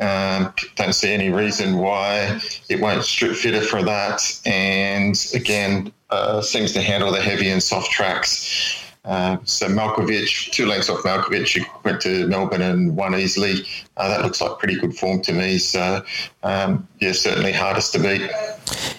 Um, 0.00 0.52
don't 0.76 0.92
see 0.92 1.12
any 1.12 1.30
reason 1.30 1.78
why 1.78 2.40
it 2.68 2.80
won't 2.80 3.04
strip 3.04 3.36
fitter 3.36 3.60
for 3.60 3.82
that. 3.82 4.22
And 4.46 5.16
again, 5.34 5.92
uh, 6.10 6.40
seems 6.40 6.72
to 6.72 6.82
handle 6.82 7.12
the 7.12 7.20
heavy 7.20 7.48
and 7.48 7.62
soft 7.62 7.90
tracks. 7.90 8.87
Uh, 9.04 9.38
so 9.44 9.68
Malkovich, 9.68 10.50
two 10.50 10.66
lengths 10.66 10.88
off 10.88 11.02
Malkovich, 11.02 11.58
went 11.84 12.00
to 12.02 12.26
Melbourne 12.26 12.62
and 12.62 12.96
won 12.96 13.14
easily. 13.14 13.66
Uh, 13.96 14.08
that 14.08 14.22
looks 14.22 14.40
like 14.40 14.58
pretty 14.58 14.78
good 14.78 14.96
form 14.96 15.22
to 15.22 15.32
me. 15.32 15.58
So 15.58 16.02
um, 16.42 16.86
yeah, 17.00 17.12
certainly 17.12 17.52
hardest 17.52 17.92
to 17.94 17.98
beat. 17.98 18.30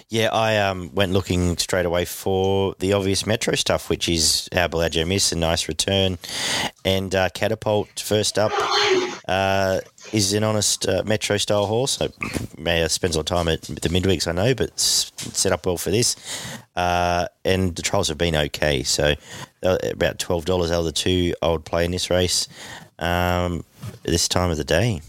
Yeah, 0.09 0.29
I 0.33 0.57
um, 0.57 0.93
went 0.95 1.11
looking 1.11 1.55
straight 1.57 1.85
away 1.85 2.05
for 2.05 2.73
the 2.79 2.93
obvious 2.93 3.27
Metro 3.27 3.53
stuff, 3.53 3.89
which 3.89 4.09
is 4.09 4.49
our 4.55 4.67
Bellagio 4.67 5.05
Miss, 5.05 5.31
a 5.31 5.35
nice 5.35 5.67
return, 5.67 6.17
and 6.83 7.13
uh, 7.13 7.29
Catapult 7.29 7.99
first 7.99 8.39
up. 8.39 8.51
Uh, 9.29 9.79
is 10.11 10.33
an 10.33 10.43
honest 10.43 10.87
uh, 10.87 11.03
Metro 11.05 11.37
style 11.37 11.67
horse. 11.67 12.01
may 12.57 12.79
have 12.79 12.91
spends 12.91 13.15
a 13.15 13.19
lot 13.19 13.29
of 13.29 13.37
time 13.37 13.47
at 13.47 13.61
the 13.61 13.89
midweeks, 13.89 14.27
I 14.27 14.31
know, 14.31 14.55
but 14.55 14.79
set 14.79 15.51
up 15.51 15.67
well 15.67 15.77
for 15.77 15.91
this. 15.91 16.15
Uh, 16.75 17.27
and 17.45 17.75
the 17.75 17.83
trials 17.83 18.07
have 18.07 18.17
been 18.17 18.35
okay. 18.35 18.81
So 18.81 19.13
uh, 19.61 19.77
about 19.83 20.17
twelve 20.17 20.45
dollars 20.45 20.71
out 20.71 20.79
of 20.79 20.85
the 20.85 20.91
two 20.91 21.35
I 21.43 21.49
would 21.49 21.63
play 21.63 21.85
in 21.85 21.91
this 21.91 22.09
race 22.09 22.47
um, 22.97 23.63
this 24.01 24.27
time 24.27 24.49
of 24.49 24.57
the 24.57 24.63
day. 24.63 25.01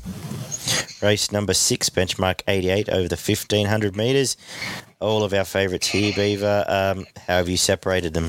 Race 1.01 1.33
number 1.33 1.55
six, 1.55 1.89
benchmark 1.89 2.43
88 2.47 2.91
over 2.91 3.09
the 3.09 3.17
1500 3.17 3.97
metres. 3.97 4.37
All 5.01 5.25
of 5.25 5.33
our 5.33 5.45
favourites 5.45 5.87
here, 5.87 6.13
Beaver. 6.15 6.67
Um, 6.69 7.07
how 7.27 7.39
have 7.39 7.49
you 7.49 7.57
separated 7.57 8.13
them? 8.13 8.29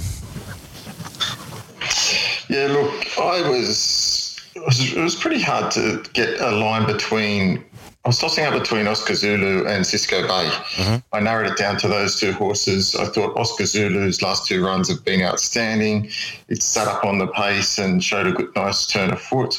Yeah, 2.47 2.67
look, 2.67 3.17
I 3.19 3.41
was 3.49 4.30
was. 4.65 4.93
it 4.93 5.01
was 5.01 5.15
pretty 5.15 5.41
hard 5.41 5.71
to 5.71 6.03
get 6.13 6.39
a 6.39 6.51
line 6.51 6.85
between. 6.85 7.63
I 8.03 8.09
was 8.09 8.17
tossing 8.17 8.45
up 8.45 8.53
between 8.53 8.87
Oscar 8.87 9.13
Zulu 9.13 9.67
and 9.67 9.85
Cisco 9.85 10.23
Bay. 10.23 10.49
Mm-hmm. 10.49 11.15
I 11.15 11.19
narrowed 11.19 11.51
it 11.51 11.57
down 11.57 11.77
to 11.77 11.87
those 11.87 12.19
two 12.19 12.33
horses. 12.33 12.95
I 12.95 13.05
thought 13.05 13.37
Oscar 13.37 13.65
Zulu's 13.65 14.23
last 14.23 14.47
two 14.47 14.65
runs 14.65 14.89
have 14.89 15.05
been 15.05 15.21
outstanding. 15.21 16.09
It 16.47 16.63
sat 16.63 16.87
up 16.87 17.05
on 17.05 17.19
the 17.19 17.27
pace 17.27 17.77
and 17.77 18.03
showed 18.03 18.25
a 18.25 18.31
good, 18.31 18.55
nice 18.55 18.87
turn 18.87 19.11
of 19.11 19.21
foot 19.21 19.55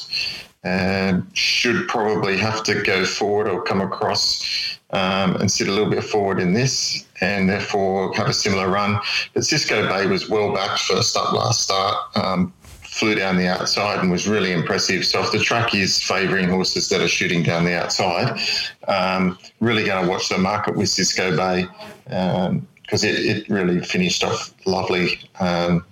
and 0.64 1.26
should 1.37 1.88
probably 1.88 2.37
have 2.37 2.62
to 2.64 2.82
go 2.82 3.04
forward 3.04 3.49
or 3.49 3.62
come 3.62 3.80
across 3.80 4.78
um, 4.90 5.37
and 5.37 5.50
sit 5.50 5.68
a 5.68 5.73
little 5.73 5.90
bit 5.90 6.04
forward 6.04 6.38
in 6.38 6.52
this 6.52 7.04
and 7.21 7.49
therefore 7.49 8.14
have 8.14 8.28
a 8.28 8.32
similar 8.32 8.68
run. 8.68 9.00
But 9.35 9.44
Cisco 9.44 9.88
Bay 9.88 10.06
was 10.06 10.28
well 10.28 10.54
back 10.54 10.78
first 10.78 11.16
up 11.16 11.32
last 11.32 11.62
start. 11.62 11.97
Um, 12.16 12.52
flew 12.92 13.14
down 13.14 13.38
the 13.38 13.49
outside 13.49 14.00
and 14.00 14.11
was 14.11 14.28
really 14.28 14.52
impressive. 14.52 15.04
So 15.06 15.20
if 15.22 15.32
the 15.32 15.38
track 15.38 15.75
is 15.75 16.00
favouring 16.02 16.49
horses 16.50 16.90
that 16.90 17.00
are 17.00 17.08
shooting 17.08 17.42
down 17.42 17.64
the 17.64 17.75
outside, 17.75 18.38
um, 18.87 19.38
really 19.61 19.84
going 19.84 20.04
to 20.04 20.11
watch 20.11 20.28
the 20.28 20.37
market 20.37 20.76
with 20.76 20.90
Cisco 20.90 21.34
Bay 21.34 21.66
because 22.04 22.49
um, 22.49 23.08
it, 23.08 23.14
it, 23.25 23.49
really 23.49 23.80
finished 23.80 24.22
off 24.22 24.52
lovely. 24.66 25.18
Um, 25.40 25.87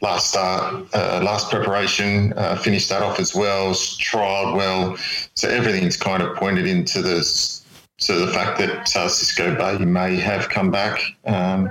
last 0.00 0.30
start, 0.30 0.86
uh, 0.94 1.20
last 1.22 1.50
preparation, 1.50 2.32
uh, 2.38 2.56
finished 2.56 2.88
that 2.88 3.02
off 3.02 3.20
as 3.20 3.34
well, 3.34 3.72
trialled 3.72 4.56
well. 4.56 4.96
So 5.34 5.50
everything's 5.50 5.98
kind 5.98 6.22
of 6.22 6.34
pointed 6.36 6.66
into 6.66 7.02
this 7.02 7.66
to 7.98 8.14
the 8.14 8.28
fact 8.28 8.58
that 8.60 8.88
South 8.88 9.10
Cisco 9.10 9.56
Bay 9.56 9.84
may 9.84 10.16
have 10.16 10.48
come 10.48 10.70
back 10.70 11.00
um, 11.26 11.68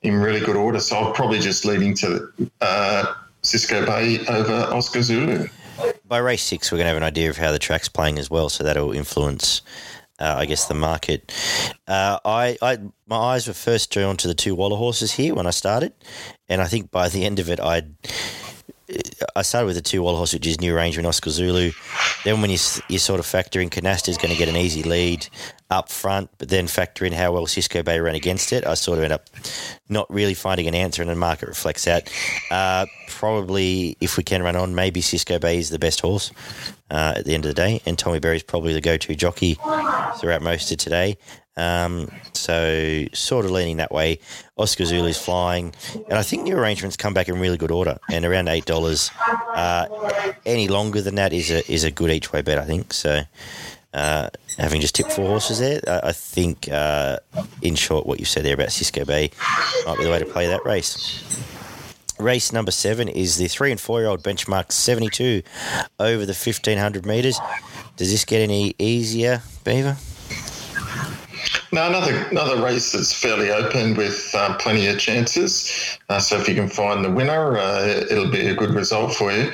in 0.00 0.14
really 0.14 0.40
good 0.40 0.56
order. 0.56 0.80
So 0.80 0.96
I'm 0.96 1.12
probably 1.12 1.40
just 1.40 1.64
leading 1.64 1.94
to 1.96 2.32
uh, 2.60 3.14
Cisco 3.42 3.84
Bay 3.86 4.24
over 4.26 4.74
Oscar 4.74 5.02
Zulu. 5.02 5.48
By 6.06 6.18
race 6.18 6.42
six, 6.42 6.70
we're 6.70 6.78
going 6.78 6.86
to 6.86 6.88
have 6.88 6.96
an 6.96 7.02
idea 7.02 7.30
of 7.30 7.36
how 7.36 7.52
the 7.52 7.58
track's 7.58 7.88
playing 7.88 8.18
as 8.18 8.30
well, 8.30 8.48
so 8.48 8.64
that'll 8.64 8.92
influence 8.92 9.62
uh, 10.20 10.34
I 10.38 10.46
guess 10.46 10.66
the 10.66 10.74
market. 10.74 11.32
Uh, 11.88 12.18
I, 12.24 12.56
I, 12.60 12.78
my 13.06 13.16
eyes 13.16 13.48
were 13.48 13.54
first 13.54 13.90
drawn 13.90 14.16
to 14.18 14.28
the 14.28 14.34
two 14.34 14.54
Waller 14.54 14.76
horses 14.76 15.12
here 15.12 15.34
when 15.34 15.46
I 15.46 15.50
started, 15.50 15.92
and 16.48 16.60
I 16.60 16.66
think 16.66 16.90
by 16.90 17.08
the 17.08 17.24
end 17.24 17.38
of 17.38 17.48
it, 17.48 17.58
I 17.58 17.82
I 19.36 19.42
started 19.42 19.66
with 19.66 19.76
the 19.76 19.82
two 19.82 20.02
Waller 20.02 20.18
horses, 20.18 20.34
which 20.34 20.46
is 20.46 20.60
New 20.60 20.74
Ranger 20.74 21.00
and 21.00 21.06
Oscar 21.06 21.30
Zulu. 21.30 21.72
Then 22.24 22.40
when 22.40 22.50
you 22.50 22.58
you 22.88 22.98
sort 22.98 23.20
of 23.20 23.26
factor 23.26 23.60
in 23.60 23.70
Canasta 23.70 24.08
is 24.08 24.18
going 24.18 24.32
to 24.32 24.38
get 24.38 24.48
an 24.48 24.56
easy 24.56 24.82
lead 24.82 25.26
up 25.70 25.88
front, 25.88 26.30
but 26.38 26.48
then 26.48 26.66
factor 26.66 27.04
in 27.04 27.12
how 27.12 27.32
well 27.32 27.46
Cisco 27.46 27.82
Bay 27.82 28.00
ran 28.00 28.14
against 28.14 28.52
it, 28.52 28.66
I 28.66 28.74
sort 28.74 28.98
of 28.98 29.04
end 29.04 29.12
up 29.12 29.26
not 29.88 30.12
really 30.12 30.34
finding 30.34 30.66
an 30.66 30.74
answer, 30.74 31.00
and 31.00 31.10
the 31.10 31.14
market 31.14 31.48
reflects 31.48 31.84
that. 31.84 32.10
Uh, 32.50 32.86
probably, 33.08 33.96
if 34.00 34.16
we 34.16 34.24
can 34.24 34.42
run 34.42 34.56
on, 34.56 34.74
maybe 34.74 35.00
Cisco 35.00 35.38
Bay 35.38 35.58
is 35.58 35.70
the 35.70 35.78
best 35.78 36.00
horse 36.00 36.32
uh, 36.90 37.14
at 37.16 37.24
the 37.24 37.34
end 37.34 37.44
of 37.44 37.50
the 37.50 37.54
day, 37.54 37.80
and 37.86 37.98
Tommy 37.98 38.18
Berry 38.18 38.36
is 38.36 38.42
probably 38.42 38.72
the 38.72 38.80
go-to 38.80 39.14
jockey 39.14 39.54
throughout 40.18 40.42
most 40.42 40.72
of 40.72 40.78
today. 40.78 41.16
Um, 41.56 42.10
so 42.32 43.04
sort 43.12 43.44
of 43.44 43.50
leaning 43.50 43.76
that 43.78 43.92
way. 43.92 44.20
Oscar 44.56 44.84
Zulu's 44.84 45.18
flying, 45.18 45.74
and 46.08 46.18
I 46.18 46.22
think 46.22 46.44
new 46.44 46.56
arrangements 46.56 46.96
come 46.96 47.12
back 47.14 47.28
in 47.28 47.38
really 47.38 47.58
good 47.58 47.70
order 47.70 47.98
and 48.10 48.24
around 48.24 48.48
eight 48.48 48.64
dollars. 48.64 49.10
Uh, 49.54 49.86
any 50.46 50.68
longer 50.68 51.00
than 51.00 51.16
that 51.16 51.32
is 51.32 51.50
a 51.50 51.70
is 51.70 51.84
a 51.84 51.90
good 51.90 52.10
each 52.10 52.32
way 52.32 52.42
bet, 52.42 52.58
I 52.58 52.64
think. 52.64 52.92
So. 52.92 53.22
Uh, 53.92 54.28
having 54.56 54.80
just 54.80 54.94
tipped 54.94 55.12
four 55.12 55.26
horses 55.26 55.58
there, 55.58 55.80
I, 55.86 56.08
I 56.08 56.12
think, 56.12 56.68
uh, 56.70 57.18
in 57.62 57.74
short, 57.74 58.06
what 58.06 58.20
you 58.20 58.24
said 58.24 58.44
there 58.44 58.54
about 58.54 58.70
Cisco 58.70 59.04
Bay 59.04 59.30
might 59.86 59.98
be 59.98 60.04
the 60.04 60.10
way 60.10 60.18
to 60.18 60.26
play 60.26 60.46
that 60.46 60.64
race. 60.64 61.24
Race 62.18 62.52
number 62.52 62.70
seven 62.70 63.08
is 63.08 63.38
the 63.38 63.48
three 63.48 63.70
and 63.70 63.80
four 63.80 64.00
year 64.00 64.08
old 64.08 64.22
benchmark 64.22 64.70
72 64.72 65.42
over 65.98 66.26
the 66.26 66.34
1500 66.34 67.06
metres. 67.06 67.40
Does 67.96 68.10
this 68.10 68.24
get 68.24 68.40
any 68.40 68.74
easier, 68.78 69.42
Beaver? 69.64 69.96
No, 71.72 71.86
another 71.86 72.14
another 72.30 72.62
race 72.62 72.92
that's 72.92 73.12
fairly 73.12 73.50
open 73.50 73.94
with 73.94 74.34
um, 74.34 74.56
plenty 74.58 74.88
of 74.88 74.98
chances. 74.98 75.98
Uh, 76.08 76.18
so 76.18 76.36
if 76.36 76.48
you 76.48 76.54
can 76.54 76.68
find 76.68 77.04
the 77.04 77.10
winner, 77.10 77.58
uh, 77.58 78.04
it'll 78.10 78.30
be 78.30 78.48
a 78.48 78.54
good 78.54 78.74
result 78.74 79.14
for 79.14 79.32
you. 79.32 79.52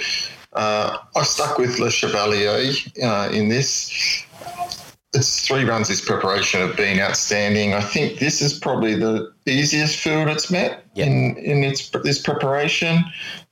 Uh, 0.57 0.99
I 1.15 1.23
stuck 1.23 1.59
with 1.59 1.79
Le 1.79 1.91
Chevalier 1.91 2.73
uh, 3.03 3.31
in 3.33 3.49
this 3.49 4.25
its 5.15 5.47
three 5.47 5.65
runs 5.65 5.89
this 5.89 6.05
preparation 6.05 6.61
have 6.61 6.77
been 6.77 7.01
outstanding. 7.01 7.75
I 7.75 7.81
think 7.81 8.19
this 8.19 8.43
is 8.43 8.59
probably 8.59 8.95
the 8.95 9.33
easiest 9.47 9.99
field 9.99 10.29
it's 10.29 10.51
met 10.51 10.85
yep. 10.95 11.07
in 11.07 11.37
in 11.37 11.65
its 11.65 11.91
this 12.03 12.21
preparation. 12.21 13.05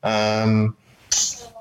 Um, 0.02 0.76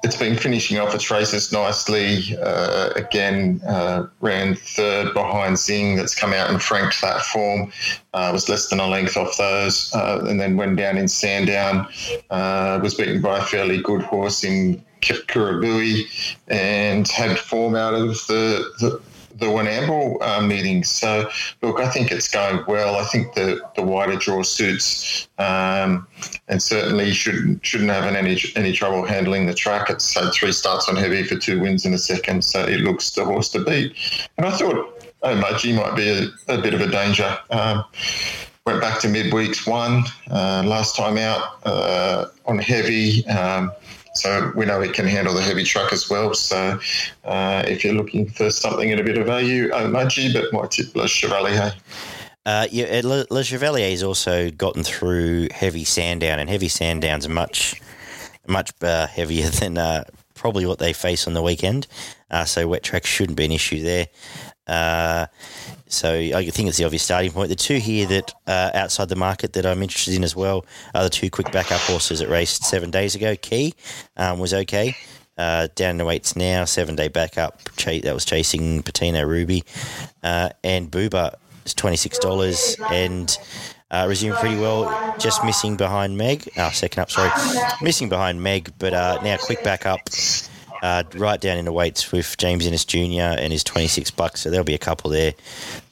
it's 0.03 0.17
been 0.17 0.37
finishing 0.37 0.77
off 0.79 0.93
its 0.93 1.09
races 1.09 1.51
nicely. 1.53 2.37
Uh, 2.41 2.89
again, 2.97 3.61
uh, 3.65 4.05
ran 4.19 4.53
third 4.53 5.13
behind 5.13 5.57
Zing. 5.57 5.95
That's 5.95 6.13
come 6.13 6.33
out 6.33 6.49
in 6.49 6.59
Frank 6.59 6.91
platform. 6.93 7.71
Uh, 8.13 8.29
was 8.33 8.49
less 8.49 8.67
than 8.67 8.79
a 8.79 8.87
length 8.87 9.15
off 9.15 9.37
those, 9.37 9.93
uh, 9.95 10.23
and 10.27 10.39
then 10.41 10.57
went 10.57 10.75
down 10.75 10.97
in 10.97 11.07
Sandown. 11.07 11.87
Uh, 12.29 12.79
was 12.83 12.95
beaten 12.95 13.21
by 13.21 13.39
a 13.39 13.41
fairly 13.43 13.81
good 13.81 14.01
horse 14.01 14.43
in 14.43 14.83
Kurabui, 15.01 16.37
and 16.49 17.07
had 17.07 17.39
form 17.39 17.75
out 17.75 17.93
of 17.93 18.09
the, 18.27 18.69
the 18.79 19.01
the 19.35 19.47
Warrnambool 19.47 20.21
uh, 20.21 20.41
meetings. 20.41 20.89
So, 20.89 21.29
look, 21.61 21.79
I 21.79 21.89
think 21.89 22.11
it's 22.11 22.29
going 22.29 22.63
well. 22.67 22.95
I 22.95 23.03
think 23.05 23.33
the, 23.33 23.61
the 23.75 23.81
wider 23.81 24.15
draw 24.15 24.43
suits 24.43 25.27
um, 25.37 26.07
and 26.47 26.61
certainly 26.61 27.11
shouldn't 27.13 27.65
shouldn't 27.65 27.89
have 27.89 28.03
any 28.03 28.39
any 28.55 28.73
trouble 28.73 29.05
handling 29.05 29.45
the 29.45 29.53
track. 29.53 29.89
It's 29.89 30.13
had 30.13 30.31
three 30.33 30.51
starts 30.51 30.87
on 30.87 30.95
heavy 30.95 31.23
for 31.23 31.37
two 31.37 31.59
wins 31.59 31.85
in 31.85 31.93
a 31.93 31.97
second, 31.97 32.43
so 32.43 32.63
it 32.63 32.81
looks 32.81 33.11
the 33.11 33.25
horse 33.25 33.49
to 33.49 33.63
beat. 33.63 33.95
And 34.37 34.45
I 34.45 34.51
thought 34.51 35.03
Omaji 35.23 35.75
might 35.75 35.95
be 35.95 36.09
a, 36.09 36.53
a, 36.53 36.61
bit 36.61 36.73
of 36.73 36.81
a 36.81 36.87
danger. 36.87 37.37
Um, 37.49 37.83
went 38.65 38.81
back 38.81 38.99
to 39.01 39.07
midweeks 39.07 39.67
one 39.67 40.03
uh, 40.29 40.63
last 40.65 40.95
time 40.95 41.17
out 41.17 41.59
uh, 41.65 42.27
on 42.45 42.59
heavy. 42.59 43.25
Um, 43.27 43.71
so 44.15 44.51
we 44.55 44.65
know 44.65 44.81
it 44.81 44.93
can 44.93 45.07
handle 45.07 45.33
the 45.33 45.41
heavy 45.41 45.63
truck 45.63 45.91
as 45.91 46.09
well. 46.09 46.33
So 46.33 46.79
uh, 47.25 47.63
if 47.67 47.83
you're 47.83 47.93
looking 47.93 48.29
for 48.29 48.49
something 48.51 48.91
at 48.91 48.99
a 48.99 49.03
bit 49.03 49.17
of 49.17 49.25
value, 49.25 49.69
Omaji, 49.69 50.33
but 50.33 50.53
my 50.53 50.67
tip 50.67 50.95
Le 50.95 51.07
Chevalier. 51.07 51.73
Uh, 52.45 52.67
yeah, 52.71 53.01
Le, 53.03 53.25
also 54.03 54.51
gotten 54.51 54.83
through 54.83 55.47
heavy 55.51 55.85
Sandown, 55.85 56.39
and 56.39 56.49
heavy 56.49 56.67
sand 56.67 57.03
Sandown's 57.03 57.29
much, 57.29 57.81
much 58.47 58.71
uh, 58.81 59.07
heavier 59.07 59.49
than 59.49 59.77
uh, 59.77 60.03
probably 60.33 60.65
what 60.65 60.79
they 60.79 60.93
face 60.93 61.25
on 61.25 61.33
the 61.33 61.41
weekend. 61.41 61.87
Uh, 62.29 62.43
so 62.43 62.67
wet 62.67 62.83
track 62.83 63.05
shouldn't 63.05 63.37
be 63.37 63.45
an 63.45 63.51
issue 63.51 63.81
there. 63.81 64.07
Uh, 64.67 65.27
so 65.87 66.13
I 66.13 66.49
think 66.49 66.69
it's 66.69 66.77
the 66.77 66.85
obvious 66.85 67.03
starting 67.03 67.31
point. 67.31 67.49
The 67.49 67.55
two 67.55 67.77
here 67.77 68.07
that 68.07 68.33
uh, 68.47 68.71
outside 68.73 69.09
the 69.09 69.15
market 69.15 69.53
that 69.53 69.65
I'm 69.65 69.83
interested 69.83 70.15
in 70.15 70.23
as 70.23 70.35
well 70.35 70.65
are 70.95 71.03
the 71.03 71.09
two 71.09 71.29
quick 71.29 71.51
backup 71.51 71.81
horses 71.81 72.19
that 72.19 72.29
raced 72.29 72.63
seven 72.63 72.89
days 72.91 73.15
ago. 73.15 73.35
Key 73.35 73.73
um, 74.17 74.39
was 74.39 74.53
okay. 74.53 74.95
Uh, 75.37 75.67
down 75.75 75.97
the 75.97 76.05
weights 76.05 76.35
now, 76.35 76.63
seven 76.65 76.95
day 76.95 77.07
backup. 77.07 77.59
Ch- 77.75 78.01
that 78.01 78.13
was 78.13 78.25
chasing 78.25 78.83
Patino 78.83 79.23
Ruby. 79.23 79.63
Uh, 80.21 80.49
and 80.63 80.89
Booba 80.91 81.35
is 81.65 81.73
$26 81.73 82.91
and 82.91 83.37
uh, 83.91 84.05
resumed 84.07 84.37
pretty 84.37 84.55
well, 84.59 85.15
just 85.19 85.43
missing 85.43 85.75
behind 85.77 86.17
Meg. 86.17 86.49
Oh, 86.57 86.69
second 86.71 87.01
up, 87.01 87.11
sorry. 87.11 87.31
Missing 87.81 88.09
behind 88.09 88.41
Meg, 88.41 88.71
but 88.79 88.93
uh, 88.93 89.19
now 89.23 89.37
quick 89.37 89.63
backup 89.63 89.99
uh, 90.83 91.03
right 91.15 91.39
down 91.39 91.57
in 91.57 91.63
the 91.63 91.71
weights 91.71 92.11
with 92.11 92.37
James 92.37 92.67
Innes 92.67 92.83
Jr. 92.83 93.39
and 93.39 93.53
his 93.53 93.63
26 93.63 94.11
bucks. 94.11 94.41
So 94.41 94.49
there'll 94.49 94.65
be 94.65 94.75
a 94.75 94.77
couple 94.77 95.09
there 95.09 95.33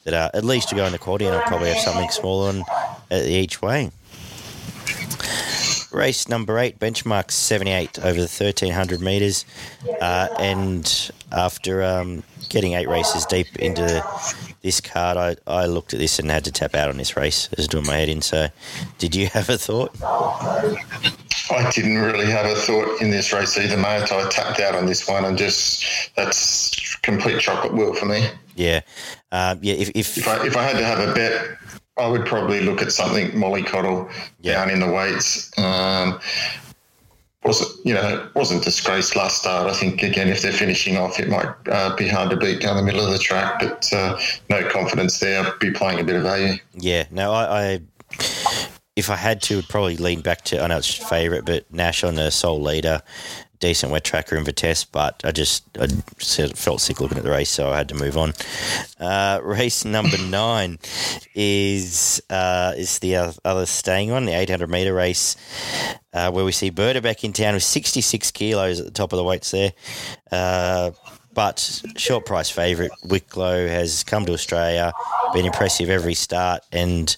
that 0.04 0.12
are 0.12 0.30
at 0.34 0.44
least 0.44 0.68
to 0.68 0.76
go 0.76 0.84
in 0.84 0.92
the 0.92 0.98
quality, 0.98 1.24
and 1.24 1.34
I'll 1.34 1.42
probably 1.42 1.70
have 1.70 1.78
something 1.78 2.10
smaller 2.10 2.50
on 2.50 2.62
at 3.10 3.24
each 3.24 3.62
way. 3.62 3.90
Race 5.92 6.28
number 6.28 6.58
eight, 6.58 6.78
benchmark 6.78 7.30
78 7.30 7.98
over 7.98 8.14
the 8.14 8.20
1300 8.22 9.00
metres. 9.00 9.44
Uh, 10.00 10.28
and 10.38 11.10
after 11.30 11.82
um, 11.82 12.22
getting 12.48 12.74
eight 12.74 12.88
races 12.88 13.26
deep 13.26 13.54
into 13.56 14.04
this 14.62 14.80
card, 14.80 15.16
I, 15.16 15.36
I 15.46 15.66
looked 15.66 15.92
at 15.92 16.00
this 16.00 16.18
and 16.18 16.30
had 16.30 16.44
to 16.44 16.52
tap 16.52 16.74
out 16.74 16.88
on 16.88 16.96
this 16.96 17.16
race. 17.16 17.48
I 17.50 17.54
was 17.58 17.68
doing 17.68 17.86
my 17.86 17.96
head 17.96 18.08
in. 18.08 18.22
So, 18.22 18.48
did 18.98 19.14
you 19.14 19.26
have 19.32 19.48
a 19.48 19.58
thought? 19.58 19.94
I 20.02 21.70
didn't 21.74 21.98
really 21.98 22.26
have 22.26 22.46
a 22.46 22.54
thought 22.54 23.00
in 23.00 23.10
this 23.10 23.32
race 23.32 23.58
either, 23.58 23.76
mate. 23.76 24.10
I 24.10 24.28
tapped 24.30 24.60
out 24.60 24.74
on 24.74 24.86
this 24.86 25.06
one 25.06 25.24
and 25.24 25.36
just 25.36 26.14
that's 26.16 26.96
complete 26.96 27.40
chocolate 27.40 27.74
wheel 27.74 27.94
for 27.94 28.06
me. 28.06 28.26
Yeah, 28.54 28.80
uh, 29.30 29.56
yeah. 29.60 29.74
If 29.74 29.90
if, 29.94 30.18
if 30.18 30.28
I, 30.28 30.46
if 30.46 30.56
I 30.56 30.62
had 30.62 30.76
to 30.76 30.84
have 30.84 31.08
a 31.08 31.12
bet, 31.12 31.58
I 32.02 32.08
would 32.08 32.26
probably 32.26 32.60
look 32.60 32.82
at 32.82 32.92
something 32.92 33.30
mollycoddle 33.30 34.10
yeah. 34.40 34.54
down 34.54 34.70
in 34.70 34.80
the 34.80 34.90
weights. 34.90 35.56
Um, 35.58 36.20
wasn't 37.44 37.86
you 37.86 37.94
know 37.94 38.28
wasn't 38.34 38.62
disgraced 38.62 39.16
last 39.16 39.38
start. 39.38 39.68
I 39.68 39.74
think 39.74 40.02
again 40.02 40.28
if 40.28 40.42
they're 40.42 40.52
finishing 40.52 40.96
off, 40.96 41.18
it 41.18 41.28
might 41.28 41.48
uh, 41.70 41.94
be 41.96 42.08
hard 42.08 42.30
to 42.30 42.36
beat 42.36 42.60
down 42.60 42.76
the 42.76 42.82
middle 42.82 43.04
of 43.04 43.12
the 43.12 43.18
track, 43.18 43.60
but 43.60 43.92
uh, 43.92 44.18
no 44.48 44.68
confidence 44.68 45.18
there. 45.18 45.44
I'd 45.44 45.58
be 45.58 45.70
playing 45.70 46.00
a 46.00 46.04
bit 46.04 46.16
of 46.16 46.22
value. 46.22 46.54
Yeah, 46.74 47.04
no, 47.10 47.32
I, 47.32 47.72
I 47.72 47.80
if 48.94 49.10
I 49.10 49.16
had 49.16 49.42
to, 49.42 49.56
would 49.56 49.68
probably 49.68 49.96
lean 49.96 50.20
back 50.20 50.42
to 50.46 50.62
I 50.62 50.66
know 50.66 50.78
it's 50.78 50.94
favourite, 50.94 51.44
but 51.44 51.72
Nash 51.72 52.04
on 52.04 52.14
the 52.14 52.30
sole 52.30 52.60
leader, 52.60 53.02
decent 53.62 53.92
wet 53.92 54.02
tracker 54.02 54.36
in 54.36 54.44
Vitesse, 54.44 54.84
but 54.84 55.22
I 55.24 55.30
just 55.30 55.64
I 55.78 55.86
felt 55.86 56.80
sick 56.80 57.00
looking 57.00 57.16
at 57.16 57.24
the 57.24 57.30
race, 57.30 57.48
so 57.48 57.70
I 57.70 57.78
had 57.78 57.88
to 57.90 57.94
move 57.94 58.18
on. 58.18 58.34
Uh, 59.00 59.40
race 59.42 59.84
number 59.84 60.18
nine 60.28 60.78
is 61.34 62.20
uh, 62.28 62.74
is 62.76 62.98
the 62.98 63.38
other 63.44 63.64
staying 63.64 64.10
on 64.10 64.26
the 64.26 64.32
800 64.32 64.68
meter 64.68 64.92
race, 64.92 65.36
uh, 66.12 66.30
where 66.30 66.44
we 66.44 66.52
see 66.52 66.70
Berta 66.70 67.00
back 67.00 67.24
in 67.24 67.32
town 67.32 67.54
with 67.54 67.62
66 67.62 68.32
kilos 68.32 68.80
at 68.80 68.84
the 68.84 68.92
top 68.92 69.12
of 69.12 69.16
the 69.16 69.24
weights 69.24 69.52
there. 69.52 69.72
Uh, 70.30 70.90
but 71.32 71.82
short 71.96 72.26
price 72.26 72.50
favourite 72.50 72.90
Wicklow 73.04 73.66
has 73.68 74.04
come 74.04 74.26
to 74.26 74.32
Australia, 74.32 74.92
been 75.32 75.46
impressive 75.46 75.88
every 75.88 76.14
start, 76.14 76.62
and 76.72 77.16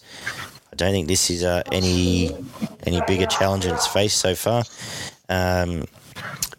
I 0.72 0.76
don't 0.76 0.92
think 0.92 1.08
this 1.08 1.30
is 1.30 1.42
uh, 1.42 1.62
any 1.72 2.36
any 2.86 3.00
bigger 3.06 3.26
challenge 3.26 3.64
in 3.64 3.74
its 3.74 3.86
face 3.86 4.12
so 4.14 4.34
far. 4.34 4.62
Um, 5.30 5.86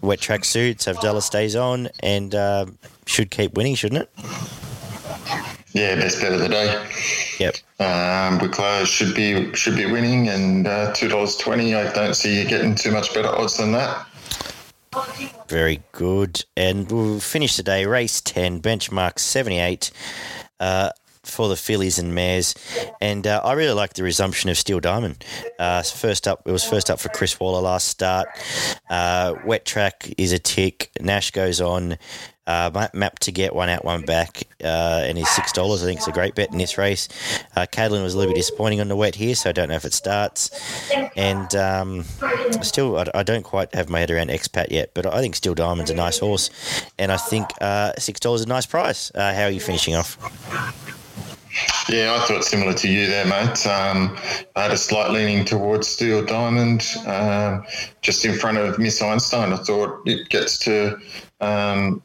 wet 0.02 0.20
track 0.20 0.46
suits 0.46 0.86
have 0.86 1.00
Della 1.02 1.22
stays 1.22 1.56
on 1.56 1.90
and 2.02 2.34
uh, 2.36 2.66
should 3.06 3.32
keep 3.32 3.56
winning, 3.56 3.76
shouldn't 3.76 4.04
it? 4.04 4.10
Yeah, 5.74 5.96
best 5.96 6.22
bet 6.22 6.32
of 6.32 6.40
the 6.40 6.48
day. 6.48 6.88
Yep. 7.40 7.56
Um, 7.80 8.40
Wicklow 8.40 8.86
should 8.86 9.14
be 9.14 9.54
should 9.56 9.76
be 9.76 9.86
winning, 9.86 10.30
and 10.30 10.66
uh, 10.68 10.94
two 10.94 11.10
dollars 11.10 11.36
twenty. 11.36 11.76
I 11.76 11.92
don't 11.92 12.14
see 12.14 12.40
you 12.42 12.48
getting 12.48 12.76
too 12.76 12.92
much 12.92 13.14
better 13.14 13.28
odds 13.28 13.58
than 13.58 13.74
that. 13.74 14.08
Very 15.50 15.84
good, 15.92 16.46
and 16.56 16.90
we'll 16.90 17.20
finish 17.20 17.58
the 17.58 17.64
day 17.64 17.86
race 17.86 18.22
ten 18.22 18.62
benchmark 18.62 19.20
seventy 19.20 19.60
eight. 19.60 19.92
Uh, 20.62 20.92
for 21.26 21.50
the 21.50 21.56
fillies 21.56 22.00
and 22.00 22.14
mares, 22.14 22.56
and 23.02 23.26
uh, 23.28 23.42
I 23.44 23.54
really 23.54 23.74
like 23.74 23.94
the 23.94 24.04
resumption 24.04 24.50
of 24.50 24.58
Steel 24.58 24.80
Diamond. 24.80 25.24
Uh, 25.60 25.84
first 25.84 26.28
up, 26.28 26.44
it 26.46 26.52
was 26.52 26.64
first 26.64 26.90
up 26.90 27.00
for 27.00 27.10
Chris 27.10 27.40
Waller 27.40 27.62
last 27.62 27.88
start. 27.88 28.28
Uh, 28.90 29.36
wet 29.46 29.66
track 29.66 30.14
is 30.18 30.32
a 30.32 30.40
tick. 30.40 30.92
Nash 31.00 31.32
goes 31.32 31.62
on. 31.62 31.98
Uh, 32.48 32.90
map 32.94 33.18
to 33.18 33.32
get 33.32 33.56
one 33.56 33.70
out, 33.70 33.84
one 33.84 34.04
back, 34.04 34.44
uh, 34.64 35.02
and 35.04 35.18
is 35.18 35.28
six 35.30 35.52
dollars. 35.52 35.82
I 35.82 35.88
think 35.88 35.98
it's 35.98 36.08
a 36.08 36.12
great 36.12 36.36
bet 36.36 36.52
in 36.52 36.60
this 36.60 36.78
race. 36.78 37.10
Uh, 37.56 37.66
was 37.76 38.14
a 38.14 38.18
little 38.18 38.34
bit 38.34 38.38
disappointing 38.38 38.82
on 38.82 38.88
the 38.88 38.96
wet 38.96 39.16
here, 39.16 39.34
so 39.34 39.50
I 39.50 39.54
don't 39.54 39.70
know 39.70 39.76
if 39.76 39.84
it 39.84 39.94
starts. 39.94 40.52
And 41.16 41.56
um, 41.56 42.04
still, 42.62 43.00
I, 43.00 43.06
I, 43.16 43.24
don't 43.24 43.42
quite 43.42 43.74
have 43.74 43.90
my 43.90 44.00
head 44.00 44.12
around 44.12 44.30
expat 44.30 44.70
yet, 44.70 44.92
but 44.94 45.08
I 45.08 45.22
think 45.22 45.36
Steel 45.36 45.56
Diamond's 45.56 45.90
a 45.90 45.96
nice 45.96 46.20
horse, 46.20 46.52
and 47.00 47.12
I 47.12 47.18
think 47.18 47.48
uh, 47.62 47.94
six 47.98 48.20
dollars 48.20 48.42
is 48.42 48.46
a 48.46 48.50
nice 48.50 48.68
price. 48.68 49.12
Uh, 49.16 49.34
how 49.34 49.46
are 49.46 49.52
you 49.52 49.60
finishing 49.60 49.96
off? 49.96 50.16
Yeah, 51.88 52.18
I 52.20 52.26
thought 52.26 52.44
similar 52.44 52.74
to 52.74 52.88
you 52.88 53.08
there, 53.08 53.26
mate. 53.26 53.66
Um, 53.68 54.18
I 54.56 54.64
had 54.64 54.72
a 54.72 54.78
slight 54.78 55.12
leaning 55.12 55.46
towards 55.46 55.88
Steel 55.88 56.26
Diamond, 56.26 56.86
um, 57.06 57.64
just 58.02 58.26
in 58.26 58.34
front 58.38 58.58
of 58.58 58.80
Miss 58.80 59.02
Einstein. 59.02 59.54
I 59.54 59.58
thought 59.58 60.02
it 60.06 60.30
gets 60.30 60.58
to 60.60 60.98
um, 61.42 62.02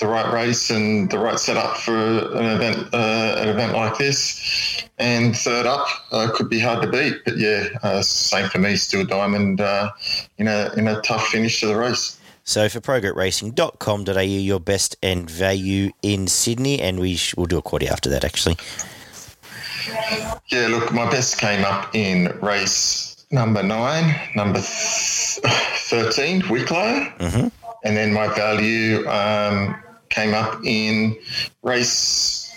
the 0.00 0.06
right 0.06 0.32
race 0.32 0.70
and 0.70 1.10
the 1.10 1.18
right 1.18 1.38
setup 1.38 1.76
for 1.76 1.94
an 1.94 2.46
event, 2.46 2.94
uh, 2.94 3.36
an 3.38 3.48
event 3.48 3.72
like 3.74 3.98
this. 3.98 4.82
And 4.98 5.36
third 5.36 5.66
up 5.66 5.86
uh, 6.12 6.30
could 6.34 6.48
be 6.48 6.58
hard 6.58 6.82
to 6.82 6.90
beat, 6.90 7.24
but 7.24 7.36
yeah, 7.38 7.68
uh, 7.82 8.02
same 8.02 8.48
for 8.48 8.58
me. 8.58 8.76
Steel 8.76 9.04
Diamond 9.04 9.60
uh, 9.60 9.90
in 10.38 10.48
a 10.48 10.72
in 10.76 10.88
a 10.88 11.00
tough 11.02 11.28
finish 11.28 11.60
to 11.60 11.66
the 11.66 11.76
race. 11.76 12.19
So 12.44 12.68
for 12.68 12.80
progretracing.com.au, 12.80 14.20
your 14.20 14.60
best 14.60 14.96
and 15.02 15.30
value 15.30 15.92
in 16.02 16.26
Sydney, 16.26 16.80
and 16.80 16.98
we 16.98 17.16
sh- 17.16 17.34
we'll 17.36 17.46
do 17.46 17.58
a 17.58 17.62
quaddy 17.62 17.88
after 17.88 18.10
that 18.10 18.24
actually. 18.24 18.56
Yeah, 20.48 20.66
look, 20.68 20.92
my 20.92 21.08
best 21.10 21.38
came 21.38 21.64
up 21.64 21.94
in 21.94 22.26
race 22.40 23.24
number 23.30 23.62
nine, 23.62 24.14
number 24.34 24.58
th- 24.58 25.40
13, 25.42 26.48
Wicklow. 26.48 27.06
Mm-hmm. 27.18 27.48
And 27.84 27.96
then 27.96 28.12
my 28.12 28.28
value 28.34 29.06
um, 29.08 29.80
came 30.10 30.34
up 30.34 30.60
in 30.64 31.16
race 31.62 32.52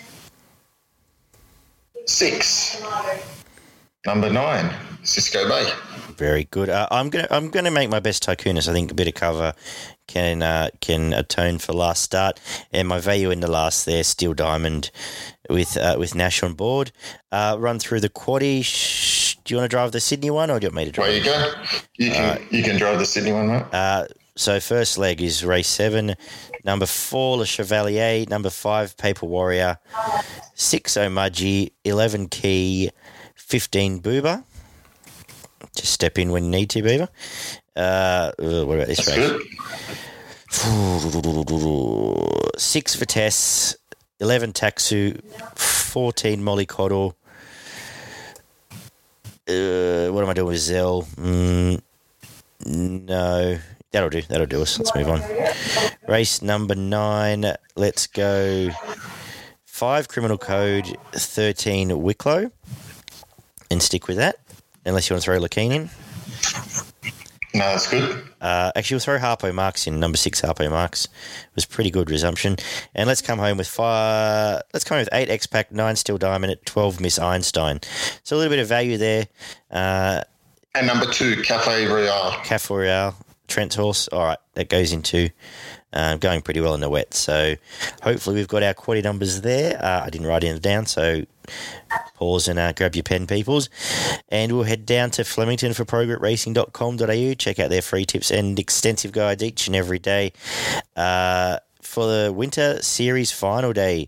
six, 2.05 2.81
number 4.05 4.29
nine, 4.31 4.74
Cisco 5.03 5.48
Bay. 5.48 5.72
Very 6.17 6.45
good. 6.45 6.69
Uh, 6.69 6.88
I'm 6.91 7.10
gonna 7.10 7.27
I'm 7.31 7.50
gonna 7.50 7.72
make 7.72 7.89
my 7.89 8.00
best 8.00 8.24
Tycoonist. 8.24 8.67
I 8.67 8.74
think 8.74 8.91
a 8.91 8.93
bit 8.93 9.07
of 9.07 9.15
cover 9.15 9.53
can 10.07 10.43
uh, 10.43 10.69
can 10.79 11.12
atone 11.13 11.57
for 11.57 11.74
last 11.74 12.03
start, 12.03 12.39
and 12.72 12.88
my 12.88 13.00
value 13.00 13.31
in 13.31 13.39
the 13.39 13.50
last 13.50 13.86
there, 13.86 14.03
Steel 14.03 14.33
Diamond, 14.33 14.91
with 15.50 15.75
uh, 15.75 15.95
with 15.98 16.13
Nash 16.13 16.43
on 16.43 16.53
board. 16.53 16.91
Uh, 17.31 17.57
run 17.60 17.79
through 17.79 18.00
the 18.00 18.10
quaddy. 18.10 18.63
Shh. 18.63 19.36
Do 19.43 19.53
you 19.53 19.57
want 19.57 19.69
to 19.69 19.75
drive 19.75 19.91
the 19.91 20.00
Sydney 20.00 20.29
one, 20.29 20.50
or 20.51 20.60
do 20.60 20.65
you 20.65 20.69
want 20.69 20.75
me 20.75 20.86
to 20.86 20.91
drive? 20.91 21.07
There 21.07 21.17
you 21.17 21.24
go. 21.24 21.53
You 21.98 22.12
can 22.12 22.48
you 22.51 22.63
can 22.63 22.77
drive 22.77 23.00
the 23.00 23.05
Sydney 23.05 23.33
one, 23.33 23.48
mate. 23.48 23.63
Uh, 23.74 24.05
so 24.36 24.60
first 24.60 24.98
leg 24.98 25.22
is 25.22 25.43
race 25.43 25.67
seven. 25.67 26.15
Number 26.63 26.86
four, 26.86 27.38
Le 27.38 27.45
Chevalier. 27.45 28.25
Number 28.29 28.50
five, 28.50 28.95
Paper 28.98 29.25
Warrior. 29.25 29.77
Six, 30.55 30.93
Omaji. 30.93 31.72
Eleven, 31.83 32.29
Key. 32.29 32.91
Fifteen, 33.47 34.01
Booba. 34.01 34.43
Just 35.75 35.93
step 35.93 36.17
in 36.17 36.31
when 36.31 36.45
you 36.45 36.50
need 36.50 36.69
to, 36.71 36.81
Beaver. 36.81 37.09
Uh, 37.75 38.31
uh, 38.39 38.65
what 38.65 38.75
about 38.75 38.88
this 38.88 39.05
That's 39.05 39.17
race? 39.17 39.31
good. 40.53 42.59
Six, 42.59 42.95
Vitesse. 42.95 43.75
Eleven, 44.19 44.53
Taxu. 44.53 45.19
Fourteen, 45.55 46.41
Mollycoddle. 46.41 47.13
Uh, 49.47 50.07
what 50.13 50.23
am 50.23 50.29
I 50.29 50.33
doing 50.33 50.47
with 50.47 50.57
Zell? 50.59 51.03
Mm, 51.17 51.81
no, 52.65 53.59
that'll 53.91 54.09
do. 54.09 54.21
That'll 54.21 54.45
do 54.47 54.62
us. 54.62 54.79
Let's 54.79 54.95
move 54.95 55.09
on. 55.09 55.21
Race 56.07 56.41
number 56.41 56.75
nine. 56.75 57.53
Let's 57.75 58.07
go. 58.07 58.69
Five 59.65 60.07
criminal 60.07 60.38
code, 60.38 60.95
thirteen 61.13 62.01
Wicklow, 62.03 62.51
and 63.72 63.82
stick 63.82 64.08
with 64.08 64.17
that. 64.17 64.38
Unless 64.86 65.10
you 65.10 65.13
want 65.13 65.24
to 65.24 65.32
throw 65.32 65.39
Lakeen 65.39 65.72
in. 65.72 65.89
No, 67.55 67.60
that's 67.65 67.89
good. 67.89 68.24
Uh, 68.41 68.72
actually, 68.75 68.96
we'll 68.96 69.01
throw 69.01 69.20
Harpo 69.20 69.53
Marks 69.53 69.86
in. 69.86 70.00
Number 70.00 70.17
six, 70.17 70.41
Harpo 70.41 70.67
Marks 70.72 71.05
it 71.05 71.12
was 71.55 71.65
pretty 71.65 71.91
good 71.91 72.10
resumption. 72.10 72.55
And 72.96 73.08
let's 73.08 73.22
come 73.22 73.38
home 73.38 73.58
with 73.58 73.67
five. 73.67 74.63
Let's 74.74 74.84
come 74.84 74.96
home 74.96 75.01
with 75.03 75.13
eight 75.13 75.29
X 75.29 75.46
Pack, 75.46 75.72
nine 75.72 75.96
Steel 75.96 76.17
Diamond, 76.17 76.51
at 76.51 76.65
twelve 76.65 77.00
Miss 77.00 77.20
Einstein. 77.20 77.79
So 78.24 78.36
a 78.36 78.38
little 78.38 78.50
bit 78.50 78.60
of 78.60 78.67
value 78.67 78.98
there. 78.98 79.27
Uh, 79.70 80.22
And 80.74 80.87
number 80.87 81.05
two, 81.05 81.44
Cafe 81.44 81.85
Royale. 81.85 82.31
Cafe 82.44 82.74
Royale, 82.74 83.16
Trent's 83.48 83.75
horse. 83.75 84.07
All 84.07 84.24
right, 84.24 84.40
that 84.55 84.70
goes 84.70 84.92
into 84.92 85.29
um, 85.94 86.18
going 86.18 86.42
pretty 86.42 86.60
well 86.60 86.74
in 86.74 86.82
the 86.82 86.90
wet. 86.90 87.14
So 87.14 87.56
hopefully 88.01 88.36
we've 88.36 88.48
got 88.48 88.64
our 88.64 88.74
quality 88.74 89.01
numbers 89.01 89.42
there. 89.42 89.84
Uh, 89.84 90.03
I 90.06 90.10
didn't 90.10 90.27
write 90.27 90.44
any 90.44 90.60
down, 90.60 90.86
so 90.86 91.25
pause 92.16 92.48
and 92.48 92.60
uh, 92.60 92.74
grab 92.74 92.96
your 92.96 93.03
pen, 93.03 93.27
peoples. 93.27 93.70
And 94.29 94.51
we'll 94.51 94.64
head 94.64 94.86
down 94.86 95.12
to 95.12 95.24
Flemington 95.24 95.74
for 95.74 95.86
progretracing.com.au. 95.86 97.34
Check 97.36 97.60
out 97.60 97.70
their 97.70 97.82
free 97.82 98.06
tips 98.06 98.32
and 98.32 98.60
extensive 98.60 99.12
guides 99.12 99.44
each 99.44 99.68
and 99.68 99.75
every 99.75 100.00
day. 100.00 100.34
Uh, 100.96 101.60
for 101.82 102.08
the 102.08 102.34
winter 102.34 102.82
series 102.82 103.32
final 103.32 103.74
day, 103.74 104.08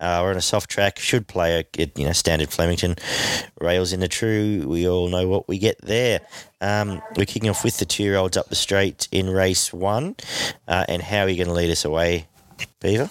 uh, 0.00 0.20
we're 0.22 0.30
on 0.30 0.36
a 0.36 0.42
soft 0.42 0.70
track. 0.70 0.98
Should 0.98 1.26
play 1.26 1.60
a 1.60 1.90
you 1.96 2.04
know 2.04 2.12
standard 2.12 2.50
Flemington 2.50 2.96
rails 3.60 3.92
in 3.92 4.00
the 4.00 4.08
true. 4.08 4.64
We 4.66 4.88
all 4.88 5.08
know 5.08 5.28
what 5.28 5.48
we 5.48 5.58
get 5.58 5.80
there. 5.82 6.20
Um, 6.60 7.02
we're 7.16 7.26
kicking 7.26 7.50
off 7.50 7.64
with 7.64 7.78
the 7.78 7.84
two 7.84 8.02
year 8.02 8.16
olds 8.16 8.36
up 8.36 8.48
the 8.48 8.54
straight 8.54 9.08
in 9.12 9.30
race 9.30 9.72
one, 9.72 10.16
uh, 10.68 10.84
and 10.88 11.02
how 11.02 11.22
are 11.22 11.28
you 11.28 11.36
going 11.36 11.48
to 11.48 11.54
lead 11.54 11.70
us 11.70 11.84
away, 11.84 12.26
Beaver? 12.80 13.10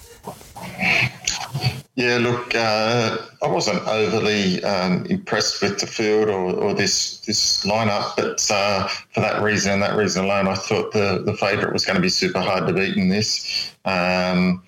Yeah, 1.96 2.17
look, 2.17 2.56
uh, 2.56 3.17
I 3.43 3.48
wasn't 3.48 3.88
overly 3.88 4.63
um, 4.63 5.06
impressed 5.06 5.62
with 5.62 5.80
the 5.80 5.86
field 5.86 6.28
or, 6.28 6.52
or 6.52 6.74
this 6.74 7.19
this 7.19 7.63
lineup, 7.65 8.15
but 8.17 8.50
uh, 8.50 8.88
for 8.88 9.22
that 9.22 9.43
reason 9.43 9.74
and 9.74 9.82
that 9.84 9.96
reason 9.96 10.26
alone, 10.26 10.48
I 10.48 10.56
thought 10.56 10.91
the, 10.91 11.22
the 11.24 11.38
favourite 11.38 11.72
was 11.72 11.86
going 11.86 11.96
to 11.96 12.02
be 12.02 12.10
super 12.10 12.39
hard 12.39 12.65
to 12.65 12.74
beat 12.74 12.98
in 12.98 13.10
this. 13.10 13.72
Um, 13.86 14.63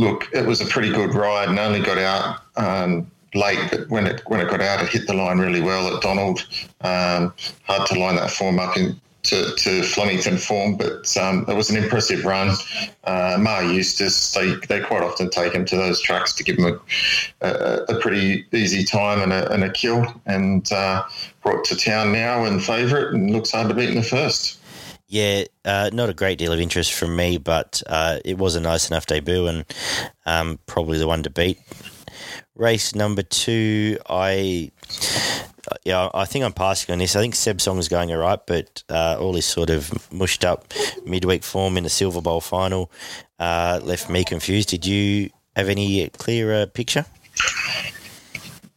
look, 0.00 0.28
it 0.32 0.46
was 0.46 0.60
a 0.60 0.66
pretty 0.66 0.90
good 0.90 1.14
ride 1.14 1.48
and 1.48 1.58
only 1.58 1.80
got 1.80 1.98
out 1.98 2.40
um, 2.56 3.10
late, 3.34 3.64
but 3.70 3.88
when 3.90 4.06
it 4.06 4.22
when 4.26 4.40
it 4.40 4.48
got 4.48 4.60
out, 4.60 4.82
it 4.82 4.88
hit 4.88 5.06
the 5.06 5.14
line 5.14 5.38
really 5.38 5.60
well 5.60 5.94
at 5.94 6.02
Donald. 6.02 6.38
Um, 6.80 7.32
hard 7.64 7.86
to 7.88 7.98
line 7.98 8.16
that 8.16 8.30
form 8.30 8.58
up 8.58 8.76
in. 8.76 9.00
To, 9.24 9.54
to 9.54 9.82
Flemington 9.82 10.38
form, 10.38 10.76
but 10.78 11.14
um, 11.18 11.44
it 11.46 11.54
was 11.54 11.68
an 11.68 11.76
impressive 11.76 12.24
run. 12.24 12.56
Uh, 13.04 13.36
Mar 13.38 13.62
Eustace, 13.62 14.32
they, 14.32 14.54
they 14.66 14.80
quite 14.80 15.02
often 15.02 15.28
take 15.28 15.52
him 15.52 15.66
to 15.66 15.76
those 15.76 16.00
tracks 16.00 16.32
to 16.36 16.42
give 16.42 16.56
him 16.56 16.64
a, 16.64 17.46
a, 17.46 17.84
a 17.90 18.00
pretty 18.00 18.46
easy 18.52 18.82
time 18.82 19.20
and 19.20 19.30
a, 19.30 19.52
and 19.52 19.62
a 19.62 19.70
kill, 19.70 20.06
and 20.24 20.72
uh, 20.72 21.04
brought 21.42 21.66
to 21.66 21.76
town 21.76 22.12
now 22.12 22.46
and 22.46 22.64
favourite, 22.64 23.12
and 23.12 23.30
looks 23.30 23.50
hard 23.50 23.68
to 23.68 23.74
beat 23.74 23.90
in 23.90 23.96
the 23.96 24.02
first. 24.02 24.58
Yeah, 25.10 25.42
uh, 25.64 25.90
not 25.92 26.08
a 26.08 26.14
great 26.14 26.38
deal 26.38 26.52
of 26.52 26.60
interest 26.60 26.92
from 26.92 27.16
me, 27.16 27.36
but 27.36 27.82
uh, 27.88 28.20
it 28.24 28.38
was 28.38 28.54
a 28.54 28.60
nice 28.60 28.88
enough 28.88 29.06
debut 29.06 29.48
and 29.48 29.64
um, 30.24 30.60
probably 30.66 30.98
the 30.98 31.08
one 31.08 31.24
to 31.24 31.30
beat. 31.30 31.58
Race 32.54 32.94
number 32.94 33.22
two, 33.22 33.98
I 34.08 34.70
yeah, 35.84 36.10
I 36.14 36.26
think 36.26 36.44
I'm 36.44 36.52
passing 36.52 36.92
on 36.92 37.00
this. 37.00 37.16
I 37.16 37.20
think 37.20 37.34
Seb 37.34 37.60
Song 37.60 37.78
is 37.78 37.88
going 37.88 38.12
all 38.12 38.18
right, 38.18 38.38
but 38.46 38.84
uh, 38.88 39.16
all 39.18 39.32
this 39.32 39.46
sort 39.46 39.68
of 39.68 40.12
mushed 40.12 40.44
up 40.44 40.72
midweek 41.04 41.42
form 41.42 41.76
in 41.76 41.82
the 41.82 41.90
Silver 41.90 42.20
Bowl 42.20 42.40
final 42.40 42.92
uh, 43.40 43.80
left 43.82 44.08
me 44.10 44.22
confused. 44.22 44.68
Did 44.68 44.86
you 44.86 45.30
have 45.56 45.68
any 45.68 46.08
clearer 46.10 46.66
picture? 46.66 47.04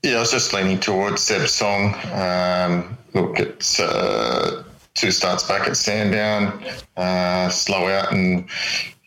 Yeah, 0.01 0.15
I 0.15 0.19
was 0.21 0.31
just 0.31 0.51
leaning 0.51 0.79
towards 0.79 1.21
Seb 1.21 1.47
Song. 1.47 1.93
Um, 2.11 2.97
look, 3.13 3.39
it's 3.39 3.79
uh, 3.79 4.63
two 4.95 5.11
starts 5.11 5.43
back 5.47 5.67
at 5.67 5.77
Sandown, 5.77 6.63
uh, 6.97 7.49
slow 7.49 7.87
out, 7.87 8.11
and 8.11 8.47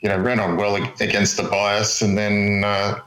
you 0.00 0.08
know 0.08 0.18
ran 0.18 0.40
on 0.40 0.56
well 0.56 0.76
against 1.00 1.36
the 1.36 1.44
bias, 1.44 2.02
and 2.02 2.16
then 2.16 2.62
uh, 2.64 3.00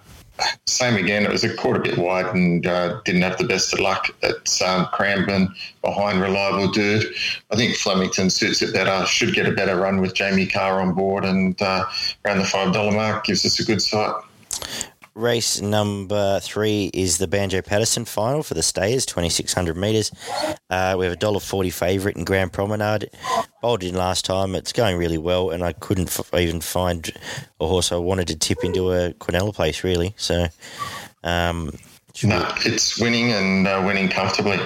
same 0.65 0.95
again. 0.95 1.23
It 1.23 1.31
was 1.31 1.43
a 1.43 1.53
quarter 1.55 1.79
bit 1.79 1.97
wide 1.97 2.33
and 2.33 2.65
uh, 2.65 3.01
didn't 3.03 3.21
have 3.23 3.37
the 3.37 3.43
best 3.43 3.73
of 3.73 3.79
luck 3.79 4.09
at 4.23 4.61
um, 4.61 4.87
Cranbourne 4.93 5.53
behind 5.81 6.21
reliable 6.21 6.71
dude. 6.71 7.05
I 7.51 7.55
think 7.55 7.75
Flemington 7.75 8.29
suits 8.29 8.61
it 8.61 8.73
better. 8.73 9.05
Should 9.05 9.33
get 9.33 9.47
a 9.47 9.51
better 9.51 9.75
run 9.75 10.01
with 10.01 10.13
Jamie 10.13 10.45
Kah 10.45 10.79
on 10.79 10.93
board, 10.93 11.25
and 11.25 11.59
uh, 11.61 11.85
around 12.25 12.39
the 12.39 12.45
five 12.45 12.73
dollar 12.73 12.91
mark 12.91 13.25
gives 13.25 13.45
us 13.45 13.59
a 13.59 13.65
good 13.65 13.81
sight. 13.81 14.15
Race 15.19 15.59
number 15.59 16.39
three 16.39 16.89
is 16.93 17.17
the 17.17 17.27
Banjo 17.27 17.61
Paterson 17.61 18.05
final 18.05 18.41
for 18.41 18.53
the 18.53 18.63
Stayers, 18.63 19.05
2,600 19.05 19.75
metres. 19.75 20.11
Uh, 20.69 20.95
we 20.97 21.05
have 21.05 21.13
a 21.13 21.17
$1.40 21.17 21.73
favourite 21.73 22.15
in 22.15 22.23
Grand 22.23 22.53
Promenade. 22.53 23.09
Bowled 23.61 23.83
in 23.83 23.95
last 23.95 24.23
time. 24.23 24.55
It's 24.55 24.71
going 24.71 24.97
really 24.97 25.17
well, 25.17 25.49
and 25.49 25.61
I 25.61 25.73
couldn't 25.73 26.07
f- 26.07 26.33
even 26.33 26.61
find 26.61 27.11
a 27.59 27.67
horse 27.67 27.91
I 27.91 27.97
wanted 27.97 28.29
to 28.29 28.37
tip 28.37 28.63
into 28.63 28.93
a 28.93 29.11
Quinella 29.15 29.53
place, 29.53 29.83
really. 29.83 30.13
So, 30.15 30.47
um, 31.25 31.73
No, 32.23 32.49
it's 32.59 32.97
winning 32.97 33.33
and 33.33 33.67
uh, 33.67 33.83
winning 33.85 34.07
comfortably. 34.07 34.57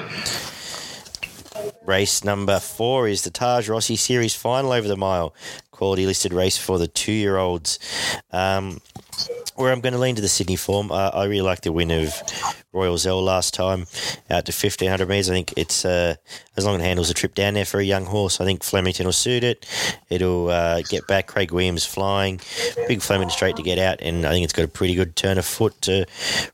Race 1.86 2.24
number 2.24 2.60
four 2.60 3.08
is 3.08 3.24
the 3.24 3.30
Taj 3.30 3.68
Rossi 3.68 3.98
Series 3.98 4.34
final 4.34 4.72
over 4.72 4.88
the 4.88 4.96
mile. 4.96 5.34
Quality 5.72 6.06
listed 6.06 6.34
race 6.34 6.58
for 6.58 6.80
the 6.80 6.88
two 6.88 7.12
year 7.12 7.38
olds. 7.38 7.78
Um, 8.32 8.80
where 9.56 9.72
I'm 9.72 9.82
going 9.82 9.94
to 9.94 10.00
lean 10.00 10.16
to 10.16 10.22
the 10.22 10.30
Sydney 10.30 10.56
form. 10.56 10.92
Uh, 10.92 11.10
I 11.14 11.26
really 11.26 11.42
like 11.42 11.62
the 11.62 11.72
win 11.72 11.92
of 11.92 12.14
Royal 12.72 12.98
Zell 12.98 13.22
last 13.22 13.54
time 13.54 13.82
out 14.30 14.46
to 14.46 14.52
1500 14.52 15.08
metres. 15.08 15.30
I 15.30 15.34
think 15.34 15.54
it's 15.58 15.86
uh, 15.86 16.16
as 16.58 16.66
long 16.66 16.76
as 16.76 16.82
it 16.82 16.86
handles 16.86 17.10
a 17.10 17.14
trip 17.14 17.36
down 17.36 17.54
there 17.54 17.66
for 17.66 17.80
a 17.80 17.84
young 17.84 18.06
horse. 18.06 18.42
I 18.42 18.46
think 18.46 18.64
Flemington 18.64 19.06
will 19.06 19.14
suit 19.14 19.44
it. 19.44 19.66
It'll 20.10 20.50
uh, 20.50 20.82
get 20.84 21.06
back. 21.08 21.28
Craig 21.28 21.52
Williams 21.52 21.86
flying. 21.86 22.40
Big 22.88 23.02
Flemington 23.02 23.36
straight 23.36 23.58
to 23.58 23.64
get 23.64 23.78
out, 23.78 24.02
and 24.02 24.26
I 24.26 24.32
think 24.32 24.46
it's 24.46 24.54
got 24.54 24.66
a 24.66 24.70
pretty 24.70 24.96
good 24.96 25.16
turn 25.16 25.38
of 25.38 25.46
foot 25.46 25.80
to 25.82 26.06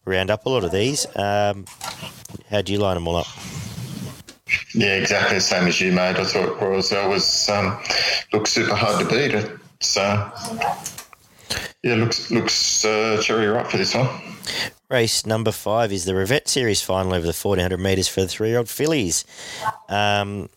round 0.06 0.30
up 0.30 0.46
a 0.46 0.50
lot 0.50 0.64
of 0.64 0.72
these. 0.72 1.06
Um, 1.16 1.66
how 2.50 2.62
do 2.62 2.74
you 2.74 2.80
line 2.80 2.96
them 2.96 3.08
all 3.08 3.18
up? 3.18 3.28
Yeah, 4.74 4.96
exactly 4.96 5.36
the 5.36 5.42
same 5.42 5.68
as 5.68 5.80
you, 5.82 5.92
mate. 5.92 6.18
I 6.18 6.24
thought 6.24 6.62
Royal 6.62 6.82
Zell 6.82 7.10
was 7.10 7.50
um, 7.50 7.78
looked 8.34 8.48
super 8.48 8.76
hard 8.76 9.08
to 9.08 9.14
beat. 9.14 9.34
It's 9.80 9.98
uh, 9.98 10.30
yeah, 11.84 11.96
looks 11.96 12.30
looks 12.32 12.86
uh, 12.86 13.22
cherry 13.22 13.48
right 13.48 13.68
for 13.68 13.78
this 13.78 13.96
one. 13.96 14.10
Race 14.90 15.26
number 15.26 15.52
five 15.52 15.92
is 15.92 16.06
the 16.06 16.14
Rivette 16.14 16.48
Series 16.48 16.82
final 16.82 17.14
over 17.14 17.26
the 17.26 17.28
1400 17.28 17.78
metres 17.80 18.08
for 18.08 18.22
the 18.22 18.28
three 18.28 18.50
year 18.50 18.58
old 18.58 18.70
fillies. 18.70 19.24
Um, 19.88 20.50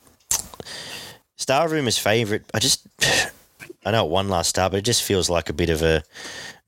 Star 1.36 1.68
Rumour's 1.68 1.98
favourite. 1.98 2.42
I 2.54 2.58
just, 2.58 2.86
I 3.84 3.90
know 3.90 4.06
it 4.06 4.10
won 4.10 4.28
last 4.28 4.50
start, 4.50 4.72
but 4.72 4.78
it 4.78 4.84
just 4.84 5.02
feels 5.02 5.28
like 5.28 5.50
a 5.50 5.52
bit 5.52 5.70
of 5.70 5.82
a 5.82 6.02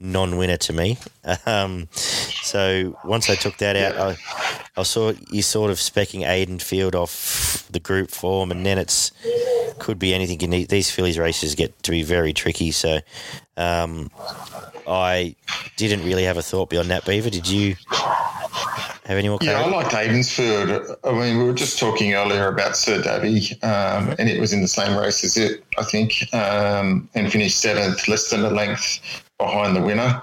non 0.01 0.37
winner 0.37 0.57
to 0.59 0.73
me. 0.73 0.99
Um, 1.47 1.89
so 1.93 2.99
once 3.03 3.31
I 3.31 3.35
took 3.35 3.57
that 3.57 3.77
out, 3.77 3.97
I, 3.97 4.17
I 4.77 4.83
saw 4.83 5.15
you 5.31 5.41
sort 5.41 5.71
of 5.71 5.79
specking 5.79 6.21
Aiden 6.21 6.61
Field 6.61 6.95
off 6.95 7.67
the 7.71 7.81
group 7.81 8.11
form, 8.11 8.51
and 8.51 8.65
then 8.67 8.77
it's 8.77 9.11
could 9.79 9.99
be 9.99 10.13
anything. 10.13 10.41
In 10.43 10.67
these 10.67 10.91
fillies 10.91 11.19
races 11.19 11.55
get 11.55 11.83
to 11.83 11.91
be 11.91 12.03
very 12.03 12.35
tricky. 12.35 12.73
So 12.73 13.01
um, 13.57 14.11
I 14.87 15.35
didn't 15.77 16.05
really 16.05 16.25
have 16.25 16.37
a 16.37 16.43
thought 16.43 16.71
beyond 16.71 16.91
that. 16.91 17.07
Beaver, 17.07 17.31
did 17.31 17.49
you 17.49 17.77
have 17.91 19.17
any 19.19 19.29
more? 19.29 19.39
Yeah, 19.41 19.63
I 19.63 19.69
liked 19.69 19.93
Aidensfield. 19.93 20.97
I 21.05 21.13
mean, 21.13 21.39
we 21.39 21.45
were 21.45 21.55
just 21.55 21.79
talking 21.79 22.15
earlier 22.15 22.49
about 22.49 22.77
Sir 22.77 23.01
Davy, 23.03 23.61
um, 23.63 24.15
and 24.19 24.29
it 24.29 24.41
was 24.41 24.53
in 24.53 24.61
the 24.61 24.69
same 24.69 24.99
race 24.99 25.25
as 25.25 25.37
it, 25.37 25.65
I 25.79 25.85
think, 25.85 26.35
um, 26.35 27.09
and 27.15 27.31
finished 27.33 27.61
seventh, 27.61 28.09
less 28.09 28.31
than 28.31 28.45
a 28.45 28.51
length 28.51 29.24
behind 29.39 29.75
the 29.75 29.83
winner. 29.83 30.23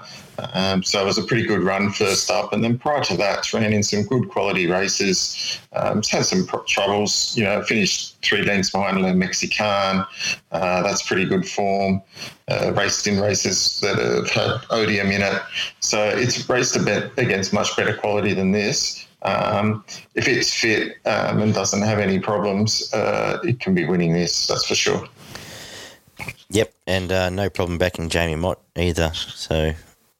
Um, 0.54 0.82
so 0.82 1.00
it 1.02 1.04
was 1.04 1.18
a 1.18 1.22
pretty 1.22 1.46
good 1.46 1.62
run 1.62 1.90
first 1.92 2.30
up, 2.30 2.52
and 2.52 2.64
then 2.64 2.78
prior 2.78 3.04
to 3.04 3.16
that, 3.18 3.52
ran 3.52 3.72
in 3.72 3.82
some 3.82 4.02
good 4.04 4.30
quality 4.30 4.66
races. 4.66 5.60
Um, 5.74 6.02
had 6.10 6.24
some 6.24 6.48
troubles, 6.66 7.36
you 7.36 7.44
know, 7.44 7.62
finished 7.62 8.16
three 8.22 8.42
lengths 8.42 8.70
behind 8.70 9.02
Le 9.02 9.14
Mexican. 9.14 10.04
Uh, 10.50 10.82
that's 10.82 11.06
pretty 11.06 11.26
good 11.26 11.46
form. 11.46 12.00
Uh, 12.48 12.72
raced 12.74 13.06
in 13.06 13.20
races 13.20 13.80
that 13.80 13.98
have 13.98 14.30
had 14.30 14.60
odium 14.70 15.10
in 15.10 15.22
it, 15.22 15.42
so 15.80 16.02
it's 16.02 16.48
raced 16.48 16.76
against 16.76 17.52
much 17.52 17.76
better 17.76 17.94
quality 17.94 18.32
than 18.32 18.50
this. 18.52 19.06
Um, 19.24 19.84
if 20.14 20.26
it's 20.26 20.52
fit 20.52 20.96
um, 21.06 21.40
and 21.42 21.54
doesn't 21.54 21.82
have 21.82 22.00
any 22.00 22.18
problems, 22.18 22.92
uh, 22.92 23.38
it 23.44 23.60
can 23.60 23.74
be 23.74 23.84
winning 23.84 24.12
this. 24.12 24.48
That's 24.48 24.66
for 24.66 24.74
sure. 24.74 25.08
Yep, 26.52 26.72
and 26.86 27.10
uh, 27.10 27.30
no 27.30 27.48
problem 27.48 27.78
backing 27.78 28.10
Jamie 28.10 28.36
Mott 28.36 28.60
either. 28.76 29.10
So 29.14 29.72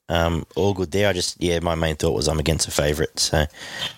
um, 0.09 0.47
all 0.57 0.73
good 0.73 0.91
there. 0.91 1.09
I 1.09 1.13
just, 1.13 1.43
yeah, 1.43 1.59
my 1.61 1.75
main 1.75 1.97
thought 1.97 2.15
was 2.15 2.27
I'm 2.27 2.39
against 2.39 2.67
a 2.67 2.71
favourite, 2.71 3.19
so 3.19 3.45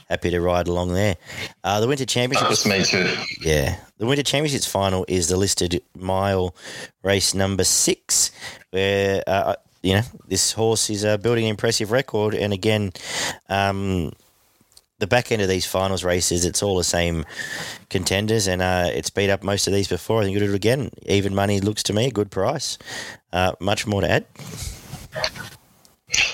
happy 0.09 0.31
to 0.31 0.40
ride 0.40 0.66
along 0.66 0.94
there. 0.94 1.16
Uh, 1.62 1.79
the 1.81 1.87
Winter 1.87 2.05
Championship. 2.05 2.66
Me 2.66 2.83
too. 2.83 3.09
Yeah. 3.40 3.77
The 3.99 4.07
Winter 4.07 4.25
Championships 4.25 4.66
final 4.66 5.05
is 5.07 5.29
the 5.29 5.37
listed 5.37 5.81
mile 5.97 6.57
race 7.05 7.35
number 7.35 7.62
six, 7.62 8.33
where, 8.70 9.23
uh, 9.29 9.55
you 9.85 9.94
know, 9.94 10.03
this 10.27 10.51
horse 10.51 10.90
is 10.90 11.05
uh, 11.05 11.16
building 11.18 11.44
an 11.44 11.51
impressive 11.51 11.92
record. 11.92 12.35
And 12.35 12.53
again, 12.53 12.92
um, 13.49 14.12
the 15.05 15.09
back 15.09 15.31
end 15.31 15.43
of 15.43 15.49
these 15.49 15.67
finals 15.67 16.03
races, 16.03 16.47
it's 16.47 16.62
all 16.62 16.79
the 16.79 16.85
same 16.85 17.27
contenders, 17.90 18.47
and 18.47 18.62
uh, 18.62 18.88
it's 18.90 19.11
beat 19.11 19.29
up 19.29 19.43
most 19.43 19.67
of 19.67 19.73
these 19.75 19.87
before. 19.87 20.23
I 20.23 20.25
think 20.25 20.35
it'll 20.35 20.49
do 20.49 20.55
it 20.55 20.57
again. 20.57 20.90
Even 21.05 21.35
money 21.35 21.61
looks 21.61 21.83
to 21.85 21.93
me 21.93 22.07
a 22.07 22.11
good 22.11 22.31
price. 22.31 22.79
Uh, 23.31 23.53
much 23.61 23.87
more 23.87 24.01
to 24.01 24.11
add. 24.11 24.27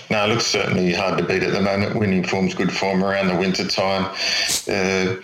No, 0.08 0.24
it 0.24 0.28
looks 0.28 0.46
certainly 0.46 0.92
hard 0.92 1.18
to 1.18 1.24
beat 1.24 1.42
at 1.42 1.52
the 1.52 1.60
moment. 1.60 1.98
Winning 1.98 2.22
form's 2.22 2.54
good 2.54 2.72
form 2.72 3.02
around 3.02 3.26
the 3.26 3.36
winter 3.36 3.66
time. 3.66 4.04
Uh, 4.68 5.16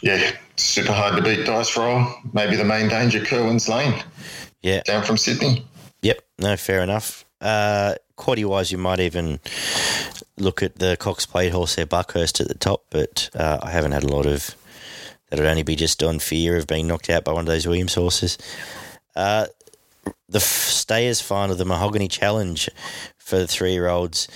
yeah, 0.00 0.32
super 0.56 0.92
hard 0.92 1.16
to 1.16 1.22
beat 1.22 1.44
dice 1.44 1.76
roll. 1.76 2.06
Maybe 2.32 2.56
the 2.56 2.64
main 2.64 2.88
danger, 2.88 3.22
Kerwin's 3.22 3.68
Lane. 3.68 4.02
Yeah. 4.62 4.80
Down 4.84 5.04
from 5.04 5.18
Sydney. 5.18 5.66
Yep. 6.00 6.22
No, 6.38 6.56
fair 6.56 6.82
enough. 6.82 7.26
Uh, 7.38 7.96
quality 8.16 8.46
wise, 8.46 8.72
you 8.72 8.78
might 8.78 9.00
even 9.00 9.40
look 10.38 10.62
at 10.62 10.76
the 10.76 10.96
Cox 10.96 11.26
Plate 11.26 11.52
horse 11.52 11.76
there, 11.76 11.86
Buckhurst 11.86 12.40
at 12.40 12.48
the 12.48 12.54
top, 12.54 12.84
but 12.90 13.30
uh, 13.34 13.58
I 13.62 13.70
haven't 13.70 13.92
had 13.92 14.04
a 14.04 14.14
lot 14.14 14.26
of. 14.26 14.54
That 15.30 15.38
would 15.38 15.48
only 15.48 15.62
be 15.62 15.76
just 15.76 16.02
on 16.02 16.18
fear 16.18 16.58
of 16.58 16.66
being 16.66 16.86
knocked 16.86 17.08
out 17.08 17.24
by 17.24 17.32
one 17.32 17.40
of 17.40 17.46
those 17.46 17.66
Williams 17.66 17.94
horses. 17.94 18.36
Uh, 19.16 19.46
the 20.28 20.40
Stayers 20.40 21.22
final, 21.22 21.56
the 21.56 21.64
Mahogany 21.64 22.08
Challenge, 22.08 22.68
for 23.16 23.38
the 23.38 23.46
three 23.46 23.72
year 23.72 23.88
olds. 23.88 24.28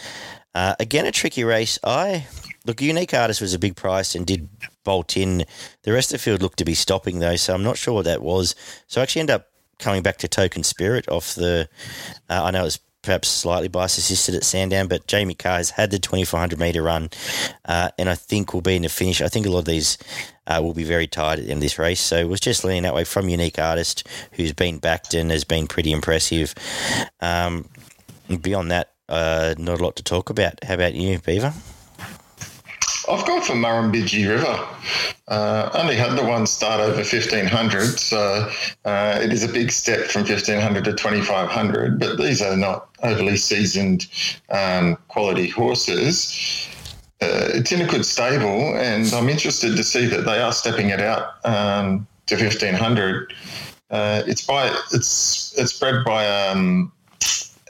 Uh, 0.54 0.74
again, 0.80 1.04
a 1.04 1.12
tricky 1.12 1.44
race. 1.44 1.78
I 1.85 2.26
look, 2.64 2.80
Unique 2.80 3.12
Artist 3.12 3.42
was 3.42 3.52
a 3.52 3.59
big 3.59 3.76
price 3.76 4.14
and 4.14 4.26
did 4.26 4.48
bolt 4.85 5.16
in. 5.16 5.44
The 5.82 5.92
rest 5.92 6.12
of 6.12 6.18
the 6.18 6.24
field 6.24 6.40
looked 6.40 6.59
to 6.59 6.64
be 6.64 6.74
stopping 6.74 7.18
though, 7.18 7.37
so 7.37 7.54
I'm 7.54 7.62
not 7.62 7.76
sure 7.76 7.94
what 7.94 8.06
that 8.06 8.22
was. 8.22 8.54
So 8.87 9.00
I 9.00 9.02
actually 9.02 9.20
end 9.20 9.30
up 9.30 9.48
coming 9.78 10.02
back 10.02 10.16
to 10.18 10.28
Token 10.28 10.62
Spirit 10.62 11.09
off 11.09 11.35
the. 11.35 11.68
Uh, 12.30 12.44
I 12.44 12.50
know 12.50 12.62
it 12.62 12.64
was 12.64 12.80
perhaps 13.07 13.29
slightly 13.29 13.69
bias 13.69 13.97
assisted 13.97 14.35
at 14.35 14.45
Sandown, 14.45 14.88
but 14.88 15.07
Jamie 15.07 15.35
Kah 15.35 15.57
has 15.57 15.71
had 15.71 15.90
the 15.90 15.99
2400 15.99 16.59
metre 16.59 16.83
run, 16.83 17.09
uh, 17.64 17.90
and 17.99 18.11
I 18.11 18.16
think 18.16 18.53
will 18.53 18.61
be 18.61 18.77
in 18.77 18.83
the 18.83 18.88
finish. 18.88 19.23
I 19.23 19.29
think 19.29 19.47
a 19.47 19.51
lot 19.51 19.61
of 19.61 19.64
these 19.64 19.97
uh, 20.47 20.61
will 20.62 20.75
be 20.75 20.85
very 20.85 21.07
tight 21.07 21.38
in 21.38 21.61
this 21.61 21.79
race. 21.79 22.01
So 22.01 22.16
it 22.16 22.29
was 22.29 22.40
just 22.40 22.64
leaning 22.64 22.83
that 22.83 22.95
way 22.95 23.05
from 23.05 23.29
Unique 23.29 23.59
Artist, 23.59 24.07
who's 24.33 24.53
been 24.53 24.79
backed 24.79 25.14
and 25.14 25.31
has 25.31 25.45
been 25.45 25.66
pretty 25.69 25.92
impressive. 25.92 26.55
Um, 27.21 27.69
beyond 28.42 28.73
that, 28.73 28.90
uh, 29.09 29.55
not 29.57 29.81
a 29.81 29.85
lot 29.85 29.97
to 29.97 30.03
talk 30.03 30.29
about. 30.29 30.62
How 30.64 30.75
about 30.75 30.95
you, 30.95 31.19
Beaver? 31.21 31.55
I've 33.09 33.27
gone 33.27 33.42
for 33.42 33.55
Murrumbidgee 33.55 34.29
River. 34.29 34.66
Uh, 35.29 35.71
only 35.75 35.97
had 35.97 36.16
the 36.16 36.25
one 36.25 36.47
start 36.47 36.81
over 36.81 36.97
1500, 36.97 37.99
so 37.99 38.51
uh, 38.85 39.19
it 39.23 39.33
is 39.33 39.42
a 39.42 39.49
big 39.49 39.71
step 39.71 40.07
from 40.07 40.23
1500 40.23 40.85
to 40.85 40.92
2500, 40.92 41.99
but 41.99 42.16
these 42.16 42.42
are 42.42 42.57
not 42.57 42.88
overly 43.03 43.37
seasoned 43.37 44.07
um, 44.51 44.97
quality 45.09 45.49
horses. 45.49 46.69
Uh, 47.21 47.49
it's 47.55 47.73
in 47.73 47.81
a 47.81 47.87
good 47.87 48.05
stable, 48.05 48.77
and 48.77 49.12
I'm 49.14 49.29
interested 49.29 49.77
to 49.77 49.85
see 49.85 50.07
that 50.07 50.25
they 50.25 50.40
are 50.40 50.53
stepping 50.53 50.90
it 50.90 51.01
out 51.01 51.45
um, 51.45 52.07
to 52.27 52.37
1500. 52.37 53.33
Uh, 53.90 54.23
it's 54.27 54.45
by 54.45 54.66
it's 54.92 55.57
it's 55.57 55.79
bred 55.79 56.05
by 56.05 56.27
um, 56.49 56.92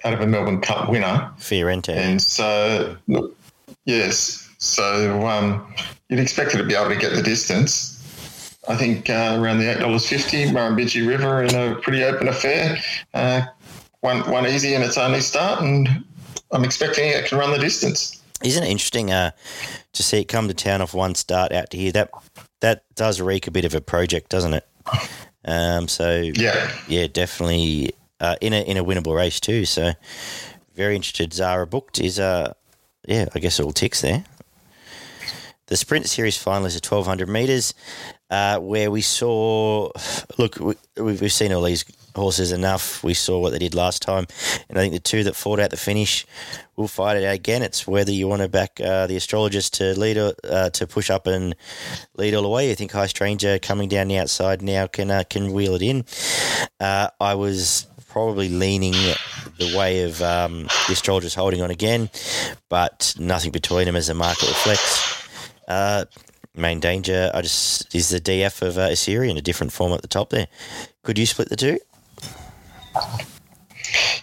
out 0.05 0.14
of 0.14 0.20
a 0.20 0.27
Melbourne 0.27 0.61
Cup 0.61 0.88
winner. 0.88 1.31
Fiorente. 1.38 1.90
And 1.90 2.22
so, 2.22 2.96
look, 3.07 3.37
yes. 3.85 4.45
So 4.58 5.26
um, 5.26 5.74
you'd 6.08 6.20
expect 6.20 6.54
it 6.54 6.58
to 6.58 6.64
be 6.64 6.74
able 6.74 6.90
to 6.90 6.96
get 6.96 7.14
the 7.14 7.22
distance. 7.22 7.92
I 8.68 8.76
think 8.76 9.08
uh, 9.10 9.38
around 9.40 9.58
the 9.58 9.66
$8.50, 9.66 10.50
Murrumbidgee 10.50 11.06
River 11.06 11.42
in 11.42 11.54
a 11.54 11.76
pretty 11.76 12.02
open 12.02 12.28
affair. 12.28 12.78
Uh, 13.14 13.42
one, 14.00 14.28
one 14.30 14.46
easy 14.46 14.74
in 14.74 14.82
its 14.82 14.98
only 14.98 15.20
start, 15.20 15.62
and 15.62 16.04
I'm 16.52 16.64
expecting 16.64 17.08
it 17.08 17.26
can 17.26 17.38
run 17.38 17.52
the 17.52 17.58
distance. 17.58 18.22
Isn't 18.42 18.64
it 18.64 18.68
interesting 18.68 19.10
uh, 19.10 19.30
to 19.92 20.02
see 20.02 20.20
it 20.20 20.24
come 20.24 20.48
to 20.48 20.54
town 20.54 20.82
off 20.82 20.94
one 20.94 21.14
start 21.14 21.52
out 21.52 21.70
to 21.70 21.76
here? 21.76 21.92
That 21.92 22.10
that 22.60 22.84
does 22.94 23.20
reek 23.20 23.46
a 23.46 23.50
bit 23.50 23.64
of 23.64 23.74
a 23.74 23.80
project, 23.80 24.28
doesn't 24.28 24.54
it? 24.54 24.66
Um, 25.44 25.88
so 25.88 26.30
yeah, 26.34 26.70
yeah, 26.88 27.06
definitely 27.06 27.92
uh, 28.20 28.36
in 28.40 28.52
a 28.52 28.62
in 28.62 28.76
a 28.76 28.84
winnable 28.84 29.16
race 29.16 29.40
too. 29.40 29.64
So 29.64 29.92
very 30.74 30.96
interested. 30.96 31.32
Zara 31.32 31.66
booked 31.66 32.00
is 32.00 32.18
uh 32.18 32.52
yeah, 33.06 33.26
I 33.34 33.38
guess 33.38 33.58
it 33.58 33.64
all 33.64 33.72
ticks 33.72 34.00
there. 34.00 34.24
The 35.66 35.76
sprint 35.76 36.09
series 36.09 36.37
final 36.37 36.66
is 36.66 36.76
at 36.76 36.83
twelve 36.83 37.07
hundred 37.07 37.29
meters, 37.29 37.74
uh, 38.31 38.61
where 38.61 38.88
we 38.88 39.00
saw. 39.00 39.90
Look, 40.38 40.61
we, 40.61 40.74
we've 40.96 41.33
seen 41.33 41.52
all 41.52 41.62
these 41.62 41.85
horses 42.14 42.52
enough. 42.52 43.02
We 43.02 43.14
saw 43.14 43.40
what 43.40 43.50
they 43.50 43.59
did 43.59 43.74
last 43.74 44.00
time, 44.00 44.26
and 44.68 44.79
I 44.79 44.83
think 44.83 44.94
the 44.94 45.00
two 45.00 45.24
that 45.24 45.35
fought 45.35 45.59
out 45.59 45.70
the 45.70 45.76
finish 45.76 46.24
will 46.76 46.87
fight 46.87 47.16
it 47.16 47.24
out 47.24 47.35
again. 47.35 47.62
It's 47.62 47.85
whether 47.85 48.12
you 48.12 48.29
want 48.29 48.42
to 48.42 48.48
back 48.48 48.81
uh, 48.81 49.09
the 49.09 49.16
astrologist 49.16 49.74
to 49.74 49.98
lead 49.98 50.16
uh, 50.16 50.70
to 50.70 50.87
push 50.87 51.11
up 51.11 51.26
and 51.26 51.57
lead 52.16 52.35
all 52.35 52.42
the 52.42 52.48
way. 52.48 52.70
I 52.70 52.74
think 52.74 52.92
High 52.92 53.09
Stranger 53.09 53.59
coming 53.59 53.88
down 53.88 54.07
the 54.07 54.18
outside 54.18 54.62
now 54.62 54.87
can 54.87 55.11
uh, 55.11 55.24
can 55.29 55.52
wheel 55.52 55.74
it 55.74 55.83
in. 55.83 56.05
Uh, 56.79 57.09
I 57.20 57.35
was 57.35 57.88
probably 58.09 58.48
leaning 58.48 58.92
the 59.59 59.76
way 59.76 60.05
of 60.05 60.22
um, 60.22 60.68
the 60.87 60.92
astrologist 60.92 61.35
holding 61.35 61.61
on 61.61 61.72
again, 61.72 62.09
but 62.68 63.16
nothing 63.18 63.50
between 63.50 63.87
them 63.87 63.96
as 63.96 64.07
the 64.07 64.14
market 64.14 64.48
reflects. 64.48 65.25
Uh, 65.66 66.05
main 66.55 66.81
danger, 66.81 67.31
I 67.35 67.42
just 67.42 67.94
is 67.94 68.09
the 68.09 68.20
DF 68.20 68.62
of 68.62 68.79
uh, 68.79 68.83
Assyria 68.92 69.31
in 69.31 69.37
a 69.37 69.42
different 69.42 69.72
form 69.72 69.92
at 69.92 70.02
the 70.02 70.09
top 70.09 70.31
there. 70.31 70.48
Could 71.02 71.18
you 71.18 71.26
split 71.26 71.48
the 71.48 71.57
two? 71.57 71.79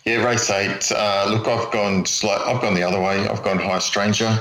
Yeah, 0.05 0.25
race 0.25 0.49
eight. 0.49 0.91
Uh, 0.91 1.27
look, 1.29 1.47
I've 1.47 1.71
gone 1.71 2.05
slight, 2.05 2.41
I've 2.41 2.61
gone 2.61 2.73
the 2.73 2.83
other 2.83 2.99
way. 2.99 3.27
I've 3.27 3.43
gone 3.43 3.57
high 3.57 3.79
stranger. 3.79 4.37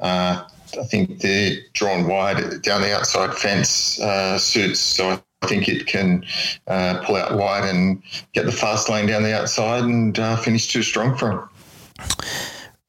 Uh, 0.00 0.44
I 0.80 0.84
think 0.84 1.20
they're 1.20 1.56
drawn 1.74 2.06
wide 2.06 2.62
down 2.62 2.80
the 2.80 2.94
outside 2.94 3.34
fence 3.34 4.00
uh, 4.00 4.38
suits. 4.38 4.80
So 4.80 5.22
I 5.42 5.46
think 5.46 5.68
it 5.68 5.86
can 5.86 6.24
uh, 6.66 7.02
pull 7.04 7.16
out 7.16 7.36
wide 7.36 7.68
and 7.68 8.02
get 8.32 8.46
the 8.46 8.52
fast 8.52 8.88
lane 8.88 9.06
down 9.06 9.22
the 9.22 9.38
outside 9.38 9.84
and 9.84 10.18
uh, 10.18 10.36
finish 10.36 10.72
too 10.72 10.82
strong 10.82 11.16
for 11.16 11.32
him. 11.32 11.48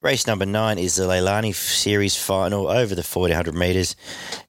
Race 0.03 0.27
number 0.27 0.45
nine 0.45 0.79
is 0.79 0.97
the 0.97 1.05
Leilani 1.05 1.55
Series 1.55 2.17
final 2.17 2.67
over 2.67 2.93
the 2.93 3.01
1400 3.01 3.55
metres. 3.55 3.95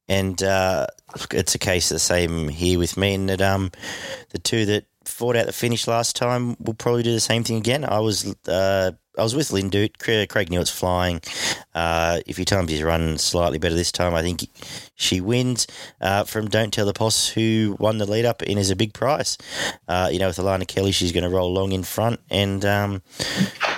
And 0.09 0.43
uh, 0.43 0.89
it's 1.31 1.55
a 1.55 1.61
case 1.61 1.93
of 1.93 1.95
the 1.95 2.01
same 2.01 2.49
here 2.49 2.77
with 2.77 2.97
me, 2.97 3.15
in 3.15 3.27
that 3.27 3.41
um, 3.41 3.71
the 4.31 4.41
two 4.41 4.67
that 4.67 4.87
fought 5.05 5.37
out 5.37 5.47
the 5.47 5.53
finish 5.53 5.87
last 5.87 6.17
time 6.17 6.57
will 6.59 6.75
probably 6.75 7.05
do 7.05 7.13
the 7.13 7.21
same 7.21 7.45
thing 7.45 7.57
again. 7.57 7.85
I 7.85 8.01
was 8.01 8.35
uh, 8.49 8.91
I 9.17 9.23
was 9.23 9.37
with 9.37 9.51
Lindut. 9.51 9.99
Craig 10.29 10.51
Newitt's 10.51 10.73
flying. 10.73 11.21
Uh, 11.73 12.19
if 12.27 12.37
you 12.37 12.45
time 12.45 12.67
his 12.67 12.83
run 12.83 13.17
slightly 13.17 13.59
better 13.59 13.77
this 13.77 13.93
time, 13.93 14.13
I 14.13 14.23
think 14.23 14.49
she 14.97 15.21
wins 15.21 15.69
uh, 16.01 16.25
from 16.25 16.49
Don't 16.49 16.73
Tell 16.73 16.87
the 16.87 16.93
Boss, 16.93 17.29
who 17.29 17.77
won 17.79 17.99
the 17.99 18.11
lead 18.11 18.25
up 18.25 18.43
and 18.43 18.59
is 18.59 18.71
a 18.71 18.77
big 18.77 18.93
price. 18.93 19.39
Uh, 19.87 20.09
you 20.11 20.19
know, 20.19 20.27
with 20.27 20.39
Alana 20.39 20.67
Kelly, 20.67 20.91
she's 20.91 21.13
going 21.13 21.23
to 21.23 21.31
roll 21.31 21.49
along 21.49 21.71
in 21.71 21.85
front 21.85 22.19
and 22.29 22.65
um, 22.65 23.03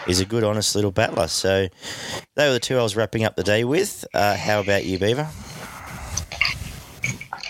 is 0.07 0.21
a 0.21 0.25
good, 0.25 0.45
honest 0.45 0.75
little 0.75 0.92
battler. 0.92 1.29
So 1.29 1.69
they 2.35 2.47
were 2.47 2.53
the 2.53 2.61
two 2.61 2.79
I 2.79 2.83
was 2.83 2.97
wrapping 2.97 3.25
up 3.25 3.37
the 3.37 3.42
day 3.42 3.64
with. 3.64 4.05
Uh, 4.14 4.37
how 4.37 4.61
about 4.61 4.85
you, 4.85 4.99
Beaver? 4.99 5.29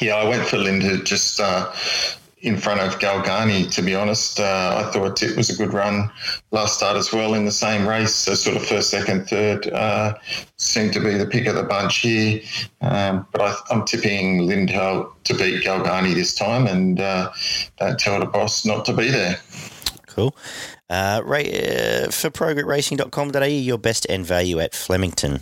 Yeah, 0.00 0.16
I 0.16 0.28
went 0.28 0.46
for 0.46 0.58
Linda 0.58 1.02
just 1.02 1.40
uh, 1.40 1.72
in 2.40 2.58
front 2.58 2.80
of 2.80 2.98
Galgani, 2.98 3.72
to 3.72 3.82
be 3.82 3.94
honest. 3.94 4.38
Uh, 4.38 4.84
I 4.84 4.90
thought 4.90 5.22
it 5.22 5.36
was 5.36 5.48
a 5.48 5.56
good 5.56 5.72
run 5.72 6.10
last 6.50 6.76
start 6.76 6.96
as 6.96 7.12
well 7.12 7.32
in 7.34 7.46
the 7.46 7.52
same 7.52 7.88
race. 7.88 8.14
So, 8.14 8.34
sort 8.34 8.56
of 8.56 8.66
first, 8.66 8.90
second, 8.90 9.26
third 9.26 9.66
uh, 9.68 10.14
seemed 10.58 10.92
to 10.92 11.00
be 11.00 11.14
the 11.14 11.26
pick 11.26 11.46
of 11.46 11.54
the 11.54 11.62
bunch 11.62 11.98
here. 11.98 12.40
Um, 12.82 13.26
but 13.32 13.40
I, 13.40 13.74
am 13.74 13.84
tipping 13.84 14.46
Lindell 14.46 15.14
to 15.24 15.34
beat 15.34 15.64
Galgani 15.64 16.14
this 16.14 16.34
time 16.34 16.66
and 16.66 17.00
uh, 17.00 17.32
don't 17.78 17.98
tell 17.98 18.20
the 18.20 18.26
boss 18.26 18.66
not 18.66 18.84
to 18.84 18.92
be 18.92 19.10
there. 19.10 19.40
Cool. 20.16 20.34
Uh, 20.88 21.20
uh, 21.20 22.10
for 22.10 22.30
progretracing.com.au, 22.30 23.44
your 23.44 23.76
best 23.76 24.06
end 24.08 24.24
value 24.24 24.58
at 24.60 24.74
Flemington. 24.74 25.40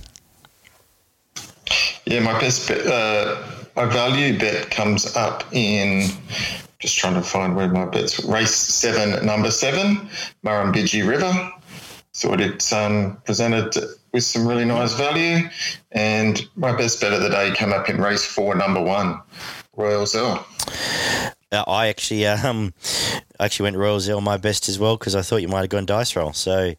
Yeah, 2.06 2.18
my 2.18 2.36
best 2.40 2.68
uh, 2.72 3.40
my 3.76 3.84
value 3.84 4.36
bet 4.36 4.72
comes 4.72 5.14
up 5.14 5.44
in 5.52 6.10
just 6.80 6.98
trying 6.98 7.14
to 7.14 7.22
find 7.22 7.54
where 7.54 7.68
my 7.68 7.86
bets. 7.86 8.24
Race 8.24 8.52
seven, 8.52 9.24
number 9.24 9.52
seven, 9.52 10.10
Murrumbidgee 10.44 11.06
River. 11.08 11.52
Thought 12.16 12.40
it's 12.40 12.72
um, 12.72 13.16
presented 13.24 13.76
with 14.12 14.24
some 14.24 14.44
really 14.44 14.64
nice 14.64 14.94
value. 14.94 15.48
And 15.92 16.42
my 16.56 16.76
best 16.76 17.00
bet 17.00 17.12
of 17.12 17.22
the 17.22 17.28
day 17.28 17.54
came 17.54 17.72
up 17.72 17.88
in 17.88 18.00
race 18.00 18.24
four, 18.26 18.56
number 18.56 18.82
one, 18.82 19.20
Royal 19.76 20.04
Zell. 20.04 20.44
Uh, 21.54 21.64
I 21.66 21.86
actually 21.88 22.26
um, 22.26 22.74
actually 23.38 23.64
went 23.64 23.76
Royal 23.76 24.00
Zell 24.00 24.20
my 24.20 24.36
best 24.36 24.68
as 24.68 24.78
well 24.78 24.96
because 24.96 25.14
I 25.14 25.22
thought 25.22 25.42
you 25.42 25.48
might 25.48 25.60
have 25.60 25.68
gone 25.70 25.86
dice 25.86 26.16
roll. 26.16 26.32
So 26.32 26.74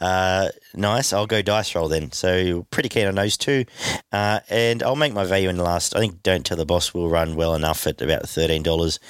uh, 0.00 0.48
nice. 0.74 1.12
I'll 1.12 1.26
go 1.26 1.42
dice 1.42 1.74
roll 1.74 1.88
then. 1.88 2.12
So 2.12 2.66
pretty 2.70 2.88
keen 2.88 3.06
on 3.06 3.14
those 3.14 3.36
two, 3.36 3.64
uh, 4.12 4.40
and 4.48 4.82
I'll 4.82 4.96
make 4.96 5.14
my 5.14 5.24
value 5.24 5.48
in 5.48 5.56
the 5.56 5.64
last. 5.64 5.96
I 5.96 6.00
think 6.00 6.22
Don't 6.22 6.44
Tell 6.44 6.56
the 6.56 6.66
Boss 6.66 6.92
will 6.92 7.08
run 7.08 7.34
well 7.34 7.54
enough 7.54 7.86
at 7.86 8.00
about 8.00 8.28
thirteen 8.28 8.62
dollars 8.62 9.00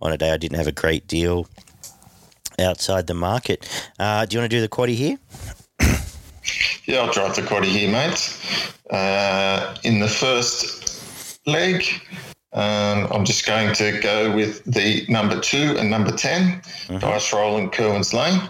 on 0.00 0.12
a 0.12 0.18
day 0.18 0.30
I 0.30 0.36
didn't 0.36 0.58
have 0.58 0.66
a 0.68 0.72
great 0.72 1.06
deal 1.06 1.48
outside 2.58 3.06
the 3.06 3.14
market. 3.14 3.68
Uh, 3.98 4.26
do 4.26 4.34
you 4.34 4.40
want 4.40 4.50
to 4.50 4.56
do 4.56 4.60
the 4.60 4.68
quaddy 4.68 4.94
here? 4.94 5.18
yeah, 6.86 7.00
I'll 7.00 7.12
drive 7.12 7.36
the 7.36 7.42
quaddy 7.42 7.66
here, 7.66 7.90
mate. 7.90 8.36
Uh, 8.90 9.76
in 9.84 10.00
the 10.00 10.08
first 10.08 11.46
leg. 11.46 11.84
Um, 12.52 13.08
I'm 13.10 13.24
just 13.24 13.46
going 13.46 13.74
to 13.74 14.00
go 14.00 14.34
with 14.34 14.64
the 14.64 15.04
number 15.08 15.38
two 15.38 15.76
and 15.78 15.90
number 15.90 16.10
10, 16.10 16.60
mm-hmm. 16.60 16.98
Dice 16.98 17.32
Roll 17.32 17.58
and 17.58 17.70
Kerwin's 17.70 18.14
Lane. 18.14 18.40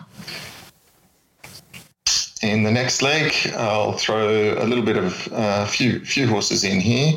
In 2.40 2.62
the 2.62 2.70
next 2.70 3.02
leg, 3.02 3.34
I'll 3.56 3.94
throw 3.94 4.54
a 4.54 4.62
little 4.62 4.84
bit 4.84 4.96
of 4.96 5.26
a 5.32 5.36
uh, 5.36 5.66
few 5.66 6.04
few 6.04 6.28
horses 6.28 6.62
in 6.62 6.78
here. 6.80 7.14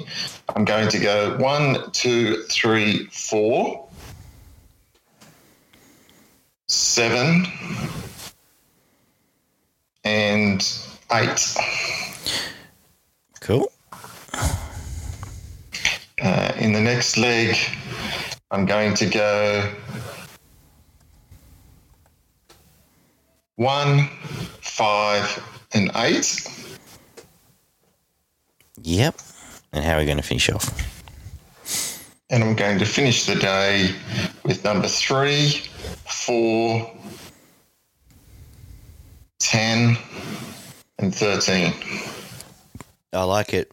I'm 0.55 0.65
going 0.65 0.89
to 0.89 0.97
go 0.97 1.37
one, 1.37 1.91
two, 1.91 2.41
three, 2.49 3.05
four, 3.11 3.87
seven, 6.67 7.45
and 10.03 10.67
eight. 11.11 11.55
Cool. 13.41 13.71
Uh, 16.21 16.53
in 16.59 16.71
the 16.71 16.79
next 16.79 17.17
leg, 17.17 17.55
I'm 18.51 18.65
going 18.65 18.93
to 18.95 19.07
go 19.07 19.73
one, 23.55 24.07
five, 24.61 25.43
and 25.73 25.91
eight. 25.95 26.47
Yep. 28.83 29.15
And 29.73 29.83
how 29.83 29.95
are 29.95 29.99
we 29.99 30.05
going 30.05 30.17
to 30.17 30.23
finish 30.23 30.49
off? 30.49 30.67
And 32.29 32.43
I'm 32.43 32.55
going 32.55 32.79
to 32.79 32.85
finish 32.85 33.25
the 33.25 33.35
day 33.35 33.93
with 34.43 34.63
number 34.63 34.87
three, 34.87 35.61
four, 36.05 36.89
ten, 39.39 39.97
and 40.99 41.13
13. 41.13 41.73
I 43.13 43.23
like 43.23 43.53
it. 43.53 43.71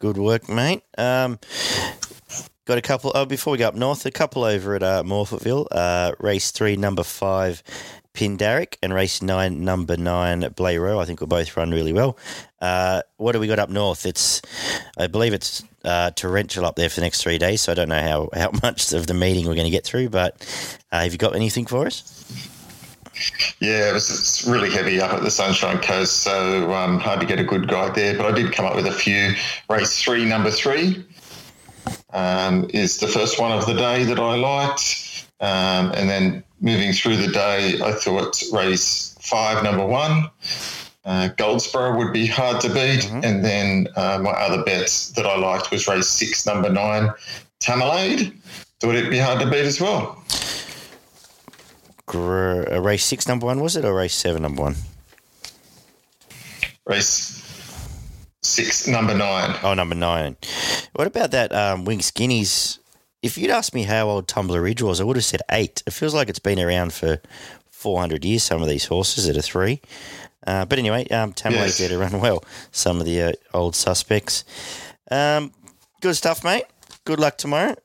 Good 0.00 0.18
work, 0.18 0.48
mate. 0.48 0.82
Um, 0.96 1.38
got 2.68 2.76
a 2.76 2.82
couple. 2.82 3.10
Oh, 3.14 3.24
before 3.24 3.52
we 3.52 3.58
go 3.58 3.66
up 3.66 3.74
north, 3.74 4.04
a 4.04 4.10
couple 4.10 4.44
over 4.44 4.76
at 4.76 4.82
uh. 4.82 5.02
Uh, 5.70 6.12
race 6.20 6.50
three, 6.50 6.76
number 6.76 7.02
five, 7.02 7.62
Pindaric, 8.12 8.76
and 8.82 8.92
race 8.92 9.22
nine, 9.22 9.64
number 9.64 9.96
nine, 9.96 10.42
Blairo. 10.42 11.00
I 11.00 11.06
think 11.06 11.20
will 11.20 11.28
both 11.28 11.56
run 11.56 11.70
really 11.70 11.94
well. 11.94 12.18
Uh, 12.60 13.00
what 13.16 13.32
do 13.32 13.40
we 13.40 13.46
got 13.46 13.58
up 13.58 13.70
north? 13.70 14.04
It's, 14.04 14.42
I 14.98 15.06
believe 15.06 15.32
it's 15.32 15.64
uh, 15.82 16.10
torrential 16.10 16.66
up 16.66 16.76
there 16.76 16.90
for 16.90 16.96
the 16.96 17.06
next 17.06 17.22
three 17.22 17.38
days. 17.38 17.62
So 17.62 17.72
I 17.72 17.74
don't 17.74 17.88
know 17.88 18.02
how, 18.02 18.28
how 18.38 18.50
much 18.62 18.92
of 18.92 19.06
the 19.06 19.14
meeting 19.14 19.46
we're 19.46 19.54
going 19.54 19.64
to 19.64 19.70
get 19.70 19.84
through. 19.84 20.10
But 20.10 20.36
uh, 20.92 21.00
have 21.00 21.12
you 21.12 21.18
got 21.18 21.34
anything 21.34 21.64
for 21.64 21.86
us? 21.86 22.14
Yeah, 23.60 23.88
it 23.88 23.94
was 23.94 24.10
it's 24.10 24.46
really 24.46 24.70
heavy 24.70 25.00
up 25.00 25.12
at 25.12 25.22
the 25.22 25.30
Sunshine 25.30 25.78
Coast, 25.78 26.18
so 26.18 26.72
um, 26.72 27.00
hard 27.00 27.18
to 27.20 27.26
get 27.26 27.40
a 27.40 27.44
good 27.44 27.66
guide 27.66 27.94
there. 27.94 28.16
But 28.16 28.26
I 28.26 28.32
did 28.32 28.52
come 28.52 28.64
up 28.64 28.76
with 28.76 28.86
a 28.86 28.92
few. 28.92 29.32
Race 29.68 30.00
three, 30.00 30.24
number 30.24 30.52
three, 30.52 31.04
um, 32.12 32.68
is 32.72 32.98
the 32.98 33.06
first 33.06 33.40
one 33.40 33.52
of 33.52 33.66
the 33.66 33.74
day 33.74 34.04
that 34.04 34.18
I 34.18 34.36
liked. 34.36 35.26
Um, 35.40 35.92
and 35.92 36.08
then 36.08 36.42
moving 36.60 36.92
through 36.92 37.16
the 37.16 37.28
day, 37.28 37.80
I 37.82 37.92
thought 37.92 38.42
race 38.52 39.16
five, 39.20 39.62
number 39.62 39.86
one, 39.86 40.28
uh, 41.04 41.28
Goldsboro 41.36 41.96
would 41.96 42.12
be 42.12 42.26
hard 42.26 42.60
to 42.62 42.68
beat. 42.68 43.04
Mm-hmm. 43.04 43.24
And 43.24 43.44
then 43.44 43.88
uh, 43.96 44.18
my 44.20 44.30
other 44.30 44.64
bets 44.64 45.10
that 45.10 45.26
I 45.26 45.36
liked 45.38 45.70
was 45.70 45.86
race 45.86 46.08
six, 46.08 46.46
number 46.46 46.70
nine, 46.70 47.10
Tamalade. 47.60 48.34
Thought 48.80 48.94
it'd 48.94 49.10
be 49.10 49.18
hard 49.18 49.40
to 49.40 49.50
beat 49.50 49.64
as 49.64 49.80
well 49.80 50.22
a 52.14 52.80
race 52.80 53.04
six 53.04 53.28
number 53.28 53.46
one 53.46 53.60
was 53.60 53.76
it 53.76 53.84
or 53.84 53.94
race 53.94 54.14
seven 54.14 54.42
number 54.42 54.62
one? 54.62 54.76
Race 56.86 57.37
six 58.48 58.86
number 58.88 59.14
nine. 59.14 59.56
Oh, 59.62 59.74
number 59.74 59.94
nine. 59.94 60.36
What 60.94 61.06
about 61.06 61.30
that 61.32 61.52
um, 61.54 61.84
Wing 61.84 62.00
Skinnies? 62.00 62.78
If 63.22 63.36
you'd 63.36 63.50
asked 63.50 63.74
me 63.74 63.82
how 63.82 64.08
old 64.08 64.28
Tumbler 64.28 64.62
Ridge 64.62 64.82
was, 64.82 65.00
I 65.00 65.04
would 65.04 65.16
have 65.16 65.24
said 65.24 65.42
eight. 65.50 65.82
It 65.86 65.92
feels 65.92 66.14
like 66.14 66.28
it's 66.28 66.38
been 66.38 66.60
around 66.60 66.92
for 66.92 67.20
400 67.70 68.24
years, 68.24 68.42
some 68.42 68.62
of 68.62 68.68
these 68.68 68.86
horses 68.86 69.26
that 69.26 69.36
are 69.36 69.42
three. 69.42 69.80
Uh, 70.46 70.64
but 70.64 70.78
anyway, 70.78 71.06
um, 71.08 71.32
Tamalay's 71.32 71.78
yes. 71.78 71.78
there 71.78 71.88
to 71.90 71.98
run 71.98 72.20
well. 72.20 72.44
Some 72.70 73.00
of 73.00 73.06
the 73.06 73.22
uh, 73.22 73.32
old 73.52 73.74
suspects. 73.74 74.44
Um, 75.10 75.52
good 76.00 76.14
stuff, 76.14 76.44
mate. 76.44 76.64
Good 77.04 77.20
luck 77.20 77.38
tomorrow. 77.38 77.76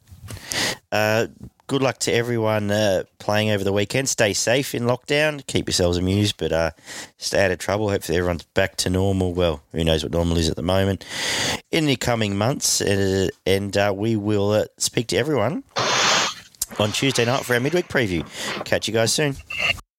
Uh, 0.91 1.27
good 1.67 1.81
luck 1.81 1.97
to 1.99 2.11
everyone 2.11 2.71
uh, 2.71 3.03
playing 3.19 3.51
over 3.51 3.63
the 3.63 3.73
weekend. 3.73 4.09
Stay 4.09 4.33
safe 4.33 4.75
in 4.75 4.83
lockdown. 4.83 5.45
Keep 5.47 5.67
yourselves 5.67 5.97
amused, 5.97 6.37
but 6.37 6.51
uh, 6.51 6.71
stay 7.17 7.43
out 7.45 7.51
of 7.51 7.59
trouble. 7.59 7.89
Hopefully, 7.89 8.17
everyone's 8.17 8.43
back 8.43 8.75
to 8.77 8.89
normal. 8.89 9.33
Well, 9.33 9.61
who 9.71 9.83
knows 9.83 10.03
what 10.03 10.11
normal 10.11 10.37
is 10.37 10.49
at 10.49 10.55
the 10.55 10.61
moment 10.61 11.05
in 11.71 11.85
the 11.85 11.95
coming 11.95 12.37
months. 12.37 12.81
Uh, 12.81 13.29
and 13.45 13.75
uh, 13.77 13.93
we 13.95 14.15
will 14.15 14.51
uh, 14.51 14.65
speak 14.77 15.07
to 15.07 15.17
everyone 15.17 15.63
on 16.79 16.91
Tuesday 16.91 17.25
night 17.25 17.45
for 17.45 17.53
our 17.53 17.59
midweek 17.59 17.87
preview. 17.87 18.25
Catch 18.65 18.87
you 18.87 18.93
guys 18.93 19.13
soon. 19.13 19.35